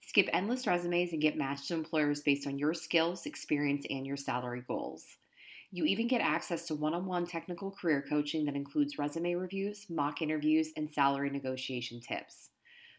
Skip 0.00 0.28
endless 0.32 0.66
resumes 0.66 1.12
and 1.12 1.22
get 1.22 1.36
matched 1.36 1.68
to 1.68 1.74
employers 1.74 2.20
based 2.20 2.46
on 2.46 2.58
your 2.58 2.74
skills, 2.74 3.24
experience, 3.24 3.86
and 3.88 4.06
your 4.06 4.16
salary 4.16 4.64
goals. 4.66 5.16
You 5.76 5.84
even 5.84 6.08
get 6.08 6.22
access 6.22 6.66
to 6.68 6.74
one 6.74 6.94
on 6.94 7.04
one 7.04 7.26
technical 7.26 7.70
career 7.70 8.02
coaching 8.08 8.46
that 8.46 8.56
includes 8.56 8.96
resume 8.96 9.34
reviews, 9.34 9.84
mock 9.90 10.22
interviews, 10.22 10.72
and 10.74 10.90
salary 10.90 11.28
negotiation 11.28 12.00
tips. 12.00 12.48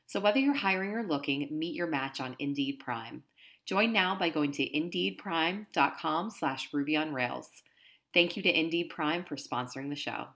So, 0.06 0.20
whether 0.20 0.38
you're 0.38 0.54
hiring 0.54 0.92
or 0.92 1.02
looking, 1.02 1.48
meet 1.52 1.74
your 1.74 1.88
match 1.88 2.22
on 2.22 2.36
Indeed 2.38 2.78
Prime. 2.80 3.24
Join 3.66 3.92
now 3.92 4.16
by 4.16 4.30
going 4.30 4.52
to 4.52 4.70
indeedprime.com 4.70 6.30
slash 6.30 6.70
Ruby 6.72 6.96
on 6.96 7.16
Rails. 7.16 7.50
Thank 8.14 8.38
you 8.38 8.44
to 8.44 8.60
Indeed 8.60 8.92
Prime 8.92 9.24
for 9.24 9.38
sponsoring 9.38 9.90
the 9.90 9.96
show. 9.96 10.28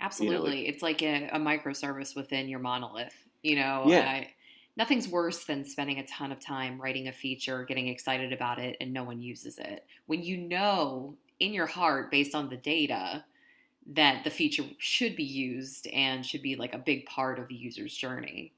Absolutely. 0.00 0.58
You 0.58 0.64
know, 0.64 0.70
it's 0.70 0.82
like 0.82 1.02
a, 1.02 1.28
a, 1.28 1.38
microservice 1.38 2.16
within 2.16 2.48
your 2.48 2.58
monolith. 2.58 3.14
You 3.44 3.54
know, 3.54 3.84
yeah. 3.86 4.00
I, 4.00 4.30
nothing's 4.76 5.08
worse 5.08 5.44
than 5.44 5.64
spending 5.64 5.98
a 5.98 6.06
ton 6.06 6.32
of 6.32 6.40
time 6.40 6.80
writing 6.80 7.08
a 7.08 7.12
feature, 7.12 7.64
getting 7.64 7.88
excited 7.88 8.32
about 8.32 8.58
it, 8.58 8.76
and 8.80 8.92
no 8.92 9.04
one 9.04 9.20
uses 9.20 9.58
it. 9.58 9.86
When 10.06 10.22
you 10.22 10.36
know 10.36 11.16
in 11.40 11.52
your 11.52 11.66
heart, 11.66 12.10
based 12.10 12.34
on 12.34 12.48
the 12.48 12.56
data, 12.56 13.24
that 13.86 14.24
the 14.24 14.30
feature 14.30 14.64
should 14.78 15.16
be 15.16 15.24
used 15.24 15.86
and 15.88 16.24
should 16.24 16.42
be 16.42 16.56
like 16.56 16.74
a 16.74 16.78
big 16.78 17.06
part 17.06 17.38
of 17.38 17.48
the 17.48 17.54
user's 17.54 17.94
journey. 17.94 18.54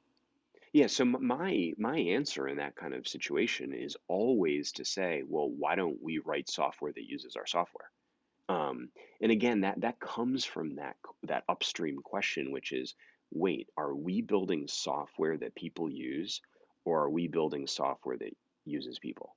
Yeah, 0.73 0.89
so 0.89 1.05
my 1.05 1.73
my 1.79 1.99
answer 1.99 2.49
in 2.49 2.57
that 2.57 2.75
kind 2.75 2.95
of 2.95 3.07
situation 3.07 3.73
is 3.73 3.97
always 4.09 4.73
to 4.73 4.85
say, 4.85 5.23
well, 5.27 5.49
why 5.49 5.77
don't 5.77 6.03
we 6.03 6.19
write 6.19 6.49
software 6.49 6.93
that 6.93 7.09
uses 7.09 7.37
our 7.37 7.47
software? 7.47 7.91
Um, 8.49 8.91
and 9.21 9.33
again, 9.33 9.61
that 9.63 9.81
that 9.83 10.01
comes 10.01 10.45
from 10.45 10.75
that 10.77 10.97
that 11.23 11.45
upstream 11.49 11.99
question, 12.03 12.51
which 12.51 12.73
is, 12.73 12.95
wait, 13.31 13.69
are 13.77 13.95
we 13.95 14.23
building 14.23 14.67
software 14.69 15.37
that 15.37 15.55
people 15.55 15.91
use 15.91 16.41
or 16.85 17.05
are 17.05 17.11
we 17.11 17.29
building 17.29 17.67
software 17.67 18.17
that 18.17 18.37
uses 18.65 18.99
people? 18.99 19.35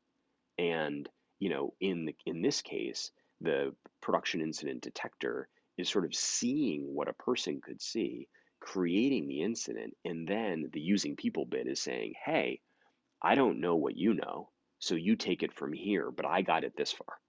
And 0.57 1.09
you 1.39 1.49
know, 1.49 1.73
in 1.79 2.05
the, 2.05 2.15
in 2.25 2.41
this 2.41 2.61
case, 2.61 3.11
the 3.41 3.73
production 4.01 4.41
incident 4.41 4.81
detector 4.81 5.47
is 5.77 5.89
sort 5.89 6.05
of 6.05 6.15
seeing 6.15 6.93
what 6.95 7.07
a 7.07 7.13
person 7.13 7.61
could 7.61 7.81
see, 7.81 8.27
creating 8.59 9.27
the 9.27 9.43
incident, 9.43 9.95
and 10.03 10.27
then 10.27 10.69
the 10.73 10.81
using 10.81 11.15
people 11.15 11.45
bit 11.45 11.67
is 11.67 11.79
saying, 11.79 12.13
"Hey, 12.25 12.61
I 13.21 13.35
don't 13.35 13.59
know 13.59 13.75
what 13.75 13.95
you 13.95 14.15
know, 14.15 14.49
so 14.79 14.95
you 14.95 15.15
take 15.15 15.43
it 15.43 15.53
from 15.53 15.73
here, 15.73 16.09
but 16.09 16.25
I 16.25 16.41
got 16.41 16.63
it 16.63 16.75
this 16.75 16.91
far." 16.91 17.19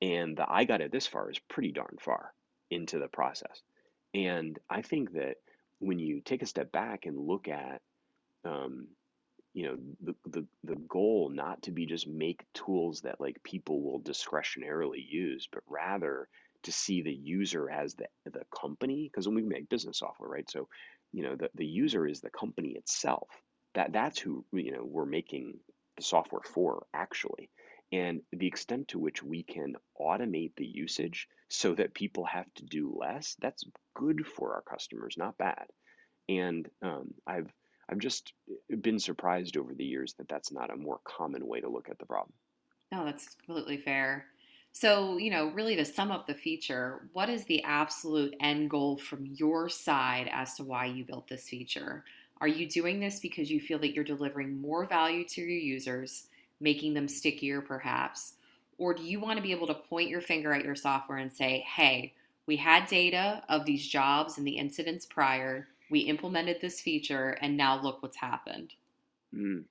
And 0.00 0.36
the 0.36 0.50
I 0.50 0.64
got 0.64 0.80
it 0.80 0.92
this 0.92 1.06
far 1.06 1.30
is 1.30 1.38
pretty 1.38 1.72
darn 1.72 1.98
far 2.00 2.32
into 2.70 2.98
the 2.98 3.08
process. 3.08 3.62
And 4.14 4.58
I 4.70 4.82
think 4.82 5.12
that 5.12 5.36
when 5.80 5.98
you 5.98 6.20
take 6.20 6.42
a 6.42 6.46
step 6.46 6.72
back 6.72 7.06
and 7.06 7.18
look 7.18 7.48
at 7.48 7.80
um, 8.44 8.88
you 9.54 9.64
know 9.64 9.76
the, 10.02 10.14
the 10.30 10.46
the 10.64 10.76
goal 10.88 11.30
not 11.32 11.62
to 11.62 11.70
be 11.72 11.86
just 11.86 12.06
make 12.06 12.44
tools 12.54 13.00
that 13.02 13.20
like 13.20 13.42
people 13.42 13.82
will 13.82 14.00
discretionarily 14.00 15.04
use 15.08 15.48
but 15.52 15.62
rather 15.68 16.28
to 16.62 16.72
see 16.72 17.02
the 17.02 17.12
user 17.12 17.70
as 17.70 17.94
the 17.94 18.06
the 18.26 18.42
company 18.54 19.08
because 19.10 19.26
when 19.26 19.36
we 19.36 19.42
make 19.42 19.68
business 19.68 19.98
software 19.98 20.30
right? 20.30 20.50
So 20.50 20.68
you 21.12 21.22
know 21.22 21.36
the, 21.36 21.50
the 21.54 21.66
user 21.66 22.06
is 22.06 22.20
the 22.20 22.30
company 22.30 22.70
itself. 22.70 23.28
That 23.74 23.92
that's 23.92 24.18
who 24.18 24.44
you 24.52 24.72
know 24.72 24.84
we're 24.84 25.06
making 25.06 25.58
the 25.96 26.02
software 26.02 26.42
for 26.44 26.86
actually 26.94 27.50
and 27.92 28.20
the 28.32 28.46
extent 28.46 28.88
to 28.88 28.98
which 28.98 29.22
we 29.22 29.42
can 29.42 29.74
automate 30.00 30.52
the 30.56 30.66
usage 30.66 31.28
so 31.48 31.74
that 31.74 31.94
people 31.94 32.24
have 32.24 32.52
to 32.54 32.64
do 32.64 32.94
less 32.98 33.36
that's 33.40 33.64
good 33.94 34.26
for 34.26 34.54
our 34.54 34.62
customers 34.62 35.14
not 35.16 35.38
bad 35.38 35.66
and 36.28 36.68
um, 36.82 37.12
i've 37.26 37.52
I've 37.88 37.98
just 37.98 38.32
been 38.80 38.98
surprised 38.98 39.56
over 39.56 39.74
the 39.74 39.84
years 39.84 40.14
that 40.18 40.28
that's 40.28 40.52
not 40.52 40.72
a 40.72 40.76
more 40.76 41.00
common 41.04 41.46
way 41.46 41.60
to 41.60 41.68
look 41.68 41.88
at 41.88 41.98
the 41.98 42.06
problem. 42.06 42.34
No, 42.92 43.04
that's 43.04 43.34
completely 43.46 43.78
fair. 43.78 44.26
So, 44.72 45.16
you 45.16 45.30
know, 45.30 45.46
really 45.50 45.76
to 45.76 45.84
sum 45.84 46.10
up 46.10 46.26
the 46.26 46.34
feature, 46.34 47.08
what 47.12 47.30
is 47.30 47.44
the 47.44 47.62
absolute 47.64 48.34
end 48.40 48.70
goal 48.70 48.98
from 48.98 49.26
your 49.26 49.68
side 49.68 50.28
as 50.30 50.54
to 50.54 50.64
why 50.64 50.84
you 50.86 51.04
built 51.04 51.28
this 51.28 51.48
feature? 51.48 52.04
Are 52.40 52.48
you 52.48 52.68
doing 52.68 53.00
this 53.00 53.18
because 53.18 53.50
you 53.50 53.60
feel 53.60 53.78
that 53.80 53.94
you're 53.94 54.04
delivering 54.04 54.60
more 54.60 54.84
value 54.84 55.24
to 55.28 55.40
your 55.40 55.50
users, 55.50 56.28
making 56.60 56.94
them 56.94 57.08
stickier 57.08 57.60
perhaps? 57.60 58.34
Or 58.78 58.94
do 58.94 59.02
you 59.02 59.20
want 59.20 59.38
to 59.38 59.42
be 59.42 59.52
able 59.52 59.66
to 59.66 59.74
point 59.74 60.08
your 60.08 60.20
finger 60.20 60.52
at 60.52 60.64
your 60.64 60.76
software 60.76 61.18
and 61.18 61.32
say, 61.32 61.64
hey, 61.74 62.14
we 62.48 62.56
had 62.56 62.86
data 62.88 63.42
of 63.48 63.66
these 63.66 63.86
jobs 63.86 64.38
and 64.38 64.46
the 64.46 64.56
incidents 64.56 65.06
prior 65.06 65.68
we 65.90 66.00
implemented 66.00 66.60
this 66.60 66.80
feature 66.80 67.36
and 67.40 67.56
now 67.56 67.80
look 67.80 68.02
what's 68.02 68.16
happened 68.16 68.72
mm. 69.34 69.62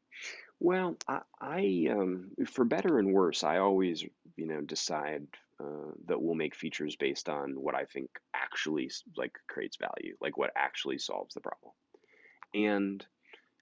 well 0.59 0.95
i, 1.07 1.19
I 1.41 1.87
um, 1.91 2.31
for 2.45 2.63
better 2.63 2.99
and 2.99 3.11
worse 3.11 3.43
i 3.43 3.57
always 3.57 4.03
you 4.37 4.47
know 4.47 4.61
decide 4.61 5.27
uh, 5.59 5.91
that 6.05 6.21
we'll 6.21 6.35
make 6.35 6.55
features 6.55 6.95
based 6.95 7.27
on 7.27 7.53
what 7.53 7.75
i 7.75 7.83
think 7.83 8.09
actually 8.35 8.91
like 9.17 9.33
creates 9.47 9.77
value 9.77 10.15
like 10.21 10.37
what 10.37 10.51
actually 10.55 10.99
solves 10.99 11.33
the 11.33 11.41
problem 11.41 11.73
and 12.53 13.05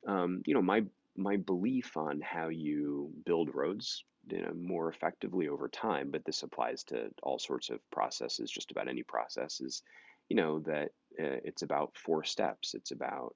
um, 0.08 0.44
you 0.46 0.54
know 0.54 0.62
my 0.62 0.84
my 1.18 1.38
belief 1.38 1.98
on 1.98 2.22
how 2.22 2.50
you 2.50 3.12
build 3.26 3.54
roads 3.54 4.04
you 4.30 4.42
know, 4.42 4.54
more 4.56 4.90
effectively 4.90 5.48
over 5.48 5.68
time, 5.68 6.10
but 6.12 6.26
this 6.26 6.44
applies 6.44 6.84
to 6.86 7.10
all 7.22 7.40
sorts 7.40 7.70
of 7.70 7.80
processes, 7.92 8.50
just 8.52 8.72
about 8.72 8.88
any 8.88 9.04
process, 9.04 9.62
is 9.62 9.84
you 10.30 10.36
know 10.36 10.60
that 10.60 10.90
uh, 11.20 11.40
it's 11.44 11.62
about 11.62 11.96
four 11.96 12.24
steps. 12.24 12.74
It's 12.74 12.92
about 12.92 13.36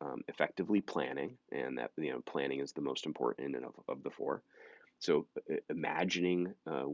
um, 0.00 0.22
effectively 0.28 0.80
planning, 0.80 1.36
and 1.52 1.78
that 1.78 1.90
you 1.96 2.12
know 2.12 2.20
planning 2.26 2.60
is 2.60 2.72
the 2.72 2.80
most 2.80 3.06
important 3.06 3.56
of, 3.56 3.74
of 3.88 4.02
the 4.02 4.10
four. 4.10 4.42
So 4.98 5.26
uh, 5.50 5.56
imagining 5.70 6.52
uh, 6.68 6.84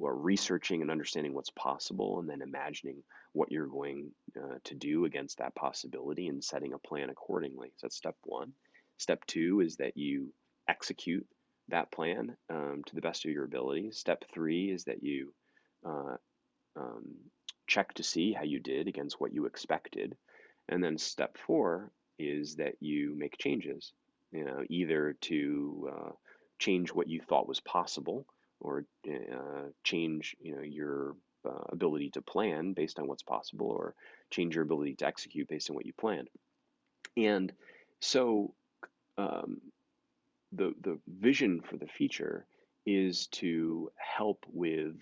or 0.00 0.16
researching 0.16 0.82
and 0.82 0.90
understanding 0.90 1.34
what's 1.34 1.50
possible, 1.50 2.18
and 2.18 2.28
then 2.28 2.42
imagining 2.42 3.02
what 3.32 3.52
you're 3.52 3.66
going 3.66 4.10
uh, 4.36 4.56
to 4.64 4.74
do 4.74 5.04
against 5.04 5.38
that 5.38 5.54
possibility, 5.54 6.26
and 6.26 6.42
setting 6.42 6.72
a 6.72 6.78
plan 6.78 7.10
accordingly. 7.10 7.68
So 7.76 7.86
that's 7.86 7.96
step 7.96 8.16
one. 8.24 8.52
Step 8.98 9.24
two 9.26 9.60
is 9.60 9.76
that 9.76 9.96
you 9.96 10.32
execute 10.68 11.26
that 11.68 11.90
plan 11.90 12.36
um, 12.50 12.82
to 12.86 12.94
the 12.94 13.00
best 13.00 13.24
of 13.24 13.30
your 13.30 13.44
ability. 13.44 13.90
Step 13.92 14.24
three 14.32 14.70
is 14.70 14.84
that 14.84 15.02
you 15.02 15.32
uh, 15.86 16.16
um, 16.76 17.14
check 17.66 17.94
to 17.94 18.02
see 18.02 18.32
how 18.32 18.44
you 18.44 18.60
did 18.60 18.88
against 18.88 19.20
what 19.20 19.32
you 19.32 19.46
expected. 19.46 20.16
And 20.68 20.82
then 20.82 20.98
step 20.98 21.36
four 21.46 21.90
is 22.18 22.56
that 22.56 22.74
you 22.80 23.14
make 23.16 23.38
changes, 23.38 23.92
you 24.32 24.44
know, 24.44 24.62
either 24.68 25.16
to 25.22 25.90
uh, 25.92 26.10
change 26.58 26.90
what 26.90 27.08
you 27.08 27.20
thought 27.20 27.48
was 27.48 27.60
possible 27.60 28.26
or 28.60 28.84
uh, 29.08 29.68
change, 29.82 30.36
you 30.40 30.54
know, 30.54 30.62
your 30.62 31.16
uh, 31.46 31.64
ability 31.70 32.10
to 32.10 32.22
plan 32.22 32.72
based 32.72 32.98
on 32.98 33.06
what's 33.06 33.22
possible 33.22 33.66
or 33.66 33.94
change 34.30 34.54
your 34.54 34.64
ability 34.64 34.94
to 34.94 35.06
execute 35.06 35.48
based 35.48 35.70
on 35.70 35.76
what 35.76 35.86
you 35.86 35.92
planned. 35.92 36.28
And 37.16 37.52
so 38.00 38.54
um, 39.18 39.60
the, 40.52 40.72
the 40.82 40.98
vision 41.06 41.60
for 41.60 41.76
the 41.76 41.86
feature 41.86 42.46
is 42.86 43.26
to 43.28 43.90
help 43.96 44.44
with 44.52 44.96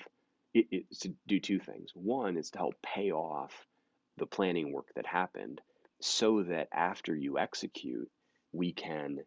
it, 0.54 0.66
it's 0.70 1.00
to 1.00 1.14
do 1.26 1.40
two 1.40 1.58
things. 1.58 1.90
One 1.94 2.36
is 2.36 2.50
to 2.50 2.58
help 2.58 2.74
pay 2.82 3.10
off 3.10 3.52
the 4.18 4.26
planning 4.26 4.72
work 4.72 4.88
that 4.94 5.06
happened 5.06 5.60
so 6.00 6.42
that 6.42 6.68
after 6.72 7.14
you 7.14 7.38
execute, 7.38 8.10
we 8.52 8.72
can 8.72 9.18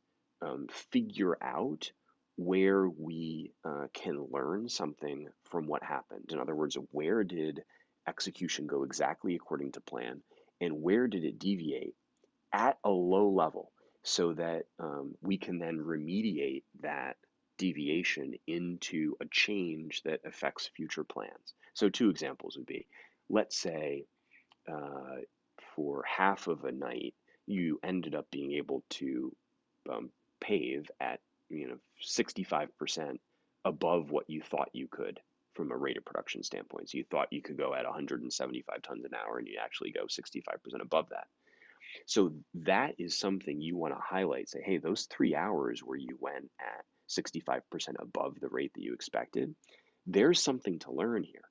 um, 0.41 0.67
figure 0.91 1.37
out 1.41 1.91
where 2.37 2.87
we 2.87 3.53
uh, 3.63 3.87
can 3.93 4.27
learn 4.29 4.67
something 4.67 5.27
from 5.49 5.67
what 5.67 5.83
happened. 5.83 6.29
In 6.31 6.39
other 6.39 6.55
words, 6.55 6.77
where 6.91 7.23
did 7.23 7.63
execution 8.07 8.67
go 8.67 8.83
exactly 8.83 9.35
according 9.35 9.71
to 9.71 9.81
plan 9.81 10.21
and 10.61 10.81
where 10.81 11.07
did 11.07 11.23
it 11.23 11.39
deviate 11.39 11.95
at 12.53 12.77
a 12.83 12.89
low 12.89 13.29
level 13.29 13.71
so 14.05 14.33
that 14.33 14.63
um, 14.79 15.15
we 15.21 15.37
can 15.37 15.59
then 15.59 15.79
remediate 15.79 16.63
that 16.81 17.17
deviation 17.57 18.35
into 18.47 19.15
a 19.21 19.25
change 19.31 20.01
that 20.03 20.21
affects 20.25 20.69
future 20.75 21.03
plans. 21.03 21.53
So, 21.73 21.89
two 21.89 22.09
examples 22.09 22.55
would 22.55 22.67
be 22.67 22.87
let's 23.29 23.57
say 23.57 24.05
uh, 24.71 25.21
for 25.75 26.03
half 26.05 26.47
of 26.47 26.63
a 26.63 26.71
night, 26.71 27.13
you 27.47 27.79
ended 27.83 28.15
up 28.15 28.27
being 28.31 28.53
able 28.53 28.83
to 28.91 29.35
um, 29.91 30.09
pave 30.41 30.89
at 30.99 31.19
you 31.49 31.67
know 31.67 31.77
65% 32.03 32.69
above 33.65 34.11
what 34.11 34.29
you 34.29 34.41
thought 34.41 34.69
you 34.73 34.87
could 34.89 35.19
from 35.53 35.71
a 35.71 35.77
rate 35.77 35.97
of 35.97 36.05
production 36.05 36.43
standpoint. 36.43 36.89
So 36.89 36.97
you 36.97 37.05
thought 37.09 37.31
you 37.31 37.41
could 37.41 37.57
go 37.57 37.73
at 37.73 37.85
175 37.85 38.81
tons 38.81 39.05
an 39.05 39.11
hour 39.15 39.37
and 39.37 39.47
you 39.47 39.57
actually 39.63 39.91
go 39.91 40.05
65% 40.05 40.81
above 40.81 41.09
that. 41.09 41.27
So 42.05 42.31
that 42.55 42.95
is 42.99 43.17
something 43.19 43.61
you 43.61 43.77
want 43.77 43.93
to 43.93 44.01
highlight. 44.01 44.49
Say, 44.49 44.61
hey, 44.63 44.77
those 44.77 45.07
three 45.09 45.35
hours 45.35 45.81
where 45.83 45.97
you 45.97 46.17
went 46.19 46.49
at 46.59 46.85
65% 47.09 47.61
above 47.99 48.39
the 48.39 48.49
rate 48.49 48.71
that 48.75 48.81
you 48.81 48.93
expected, 48.93 49.55
there's 50.05 50.41
something 50.41 50.79
to 50.79 50.91
learn 50.91 51.23
here. 51.23 51.41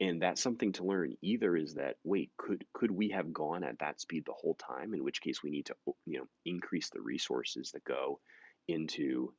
And 0.00 0.22
that 0.22 0.38
something 0.38 0.72
to 0.72 0.84
learn 0.84 1.14
either 1.22 1.54
is 1.54 1.74
that 1.74 1.96
wait, 2.04 2.30
could 2.38 2.64
could 2.72 2.90
we 2.90 3.10
have 3.10 3.34
gone 3.34 3.64
at 3.64 3.80
that 3.80 4.00
speed 4.00 4.24
the 4.24 4.32
whole 4.32 4.54
time? 4.54 4.94
In 4.94 5.04
which 5.04 5.20
case 5.20 5.42
we 5.42 5.50
need 5.50 5.66
to 5.66 5.74
you 6.06 6.20
know 6.20 6.26
increase 6.46 6.88
the 6.88 7.02
resources 7.02 7.72
that 7.72 7.84
go 7.84 8.18
into 8.66 9.34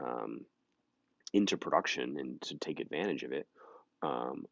um, 0.00 0.44
into 1.32 1.56
production 1.56 2.16
and 2.18 2.42
to 2.42 2.56
take 2.58 2.80
advantage 2.80 3.22
of 3.22 3.32
it. 3.32 3.46
Um, 4.02 4.44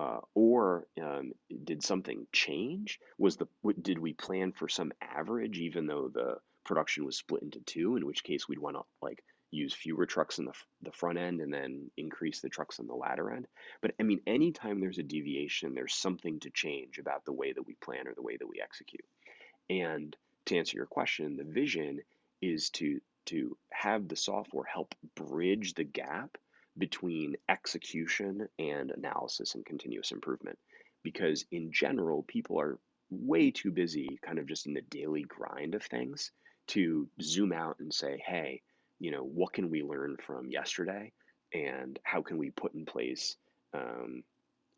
uh, 0.00 0.20
or 0.34 0.86
um, 1.02 1.32
did 1.64 1.82
something 1.82 2.26
change? 2.32 2.98
Was 3.18 3.36
the 3.36 3.46
did 3.82 3.98
we 3.98 4.14
plan 4.14 4.52
for 4.52 4.68
some 4.68 4.92
average 5.02 5.58
even 5.58 5.86
though 5.86 6.08
the 6.08 6.36
production 6.64 7.04
was 7.04 7.18
split 7.18 7.42
into 7.42 7.60
two? 7.60 7.96
In 7.96 8.06
which 8.06 8.24
case 8.24 8.48
we'd 8.48 8.58
want 8.58 8.76
to 8.76 8.82
like 9.02 9.22
use 9.50 9.74
fewer 9.74 10.06
trucks 10.06 10.38
in 10.38 10.44
the, 10.46 10.52
the 10.82 10.92
front 10.92 11.18
end 11.18 11.40
and 11.40 11.52
then 11.52 11.90
increase 11.96 12.40
the 12.40 12.48
trucks 12.48 12.78
on 12.78 12.86
the 12.86 12.94
latter 12.94 13.30
end. 13.30 13.46
But 13.82 13.94
I 14.00 14.04
mean, 14.04 14.20
anytime 14.26 14.80
there's 14.80 14.98
a 14.98 15.02
deviation, 15.02 15.74
there's 15.74 15.94
something 15.94 16.40
to 16.40 16.50
change 16.50 16.98
about 16.98 17.24
the 17.24 17.32
way 17.32 17.52
that 17.52 17.66
we 17.66 17.74
plan 17.74 18.06
or 18.06 18.14
the 18.14 18.22
way 18.22 18.36
that 18.38 18.48
we 18.48 18.60
execute. 18.62 19.04
And 19.68 20.16
to 20.46 20.56
answer 20.56 20.78
your 20.78 20.86
question, 20.86 21.36
the 21.36 21.44
vision 21.44 22.00
is 22.40 22.70
to 22.70 23.00
to 23.26 23.56
have 23.70 24.08
the 24.08 24.16
software 24.16 24.64
help 24.64 24.94
bridge 25.14 25.74
the 25.74 25.84
gap 25.84 26.38
between 26.78 27.36
execution 27.48 28.48
and 28.58 28.90
analysis 28.90 29.54
and 29.54 29.64
continuous 29.64 30.12
improvement. 30.12 30.58
Because 31.02 31.44
in 31.50 31.72
general, 31.72 32.22
people 32.22 32.60
are 32.60 32.78
way 33.10 33.50
too 33.50 33.70
busy 33.70 34.18
kind 34.22 34.38
of 34.38 34.46
just 34.46 34.66
in 34.66 34.74
the 34.74 34.82
daily 34.82 35.22
grind 35.22 35.74
of 35.74 35.82
things 35.82 36.30
to 36.68 37.08
zoom 37.20 37.52
out 37.52 37.76
and 37.80 37.92
say, 37.92 38.22
hey, 38.24 38.62
you 38.98 39.10
know, 39.10 39.22
what 39.22 39.52
can 39.52 39.70
we 39.70 39.82
learn 39.82 40.16
from 40.24 40.50
yesterday 40.50 41.12
and 41.52 41.98
how 42.04 42.22
can 42.22 42.38
we 42.38 42.50
put 42.50 42.74
in 42.74 42.84
place, 42.84 43.36
um, 43.74 44.22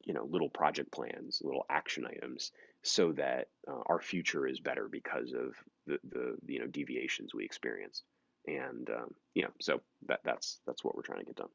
you 0.05 0.15
know, 0.15 0.27
little 0.31 0.49
project 0.49 0.91
plans, 0.93 1.43
little 1.45 1.67
action 1.69 2.07
items 2.07 2.53
so 2.83 3.13
that 3.13 3.49
uh, 3.69 3.83
our 3.87 4.01
future 4.01 4.47
is 4.47 4.61
better 4.61 4.89
because 4.91 5.33
of 5.33 5.55
the, 5.87 5.99
the, 6.09 6.37
you 6.47 6.61
know, 6.61 6.67
deviations 6.67 7.35
we 7.35 7.45
experienced 7.45 8.05
and 8.47 8.89
um, 8.91 9.15
you 9.35 9.43
know, 9.43 9.51
so 9.61 9.81
that 10.09 10.21
that's 10.25 10.61
that's 10.67 10.83
what 10.83 10.97
we're 10.97 11.03
trying 11.03 11.21
to 11.21 11.27
get 11.27 11.37
done. 11.37 11.49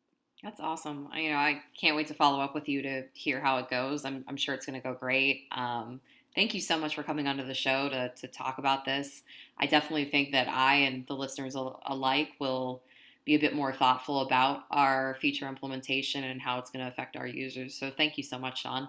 That's 0.43 0.59
awesome. 0.59 1.09
I, 1.11 1.19
you 1.21 1.29
know, 1.31 1.37
I 1.37 1.61
can't 1.79 1.95
wait 1.95 2.07
to 2.07 2.13
follow 2.13 2.39
up 2.39 2.53
with 2.53 2.69
you 2.69 2.81
to 2.83 3.03
hear 3.13 3.41
how 3.41 3.57
it 3.57 3.69
goes. 3.69 4.05
I'm, 4.05 4.23
I'm 4.27 4.37
sure 4.37 4.53
it's 4.53 4.65
going 4.65 4.79
to 4.79 4.87
go 4.87 4.93
great. 4.93 5.47
Um, 5.51 5.99
thank 6.35 6.53
you 6.53 6.61
so 6.61 6.77
much 6.77 6.93
for 6.95 7.03
coming 7.03 7.27
onto 7.27 7.45
the 7.45 7.55
show 7.55 7.89
to, 7.89 8.09
to 8.09 8.27
talk 8.27 8.59
about 8.59 8.85
this. 8.85 9.23
I 9.57 9.65
definitely 9.65 10.05
think 10.05 10.31
that 10.33 10.47
I 10.47 10.75
and 10.75 11.07
the 11.07 11.15
listeners 11.15 11.55
alike 11.55 12.29
will 12.39 12.83
be 13.25 13.35
a 13.35 13.39
bit 13.39 13.55
more 13.55 13.73
thoughtful 13.73 14.21
about 14.21 14.65
our 14.71 15.17
feature 15.19 15.47
implementation 15.47 16.23
and 16.23 16.39
how 16.39 16.59
it's 16.59 16.69
going 16.69 16.85
to 16.85 16.89
affect 16.89 17.17
our 17.17 17.27
users. 17.27 17.75
So 17.75 17.89
thank 17.89 18.17
you 18.17 18.23
so 18.23 18.37
much, 18.37 18.61
Sean. 18.61 18.87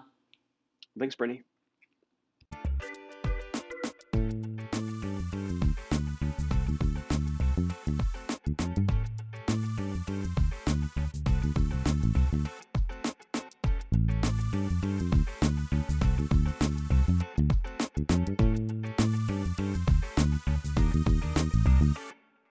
Thanks, 0.97 1.15
Brittany. 1.15 1.43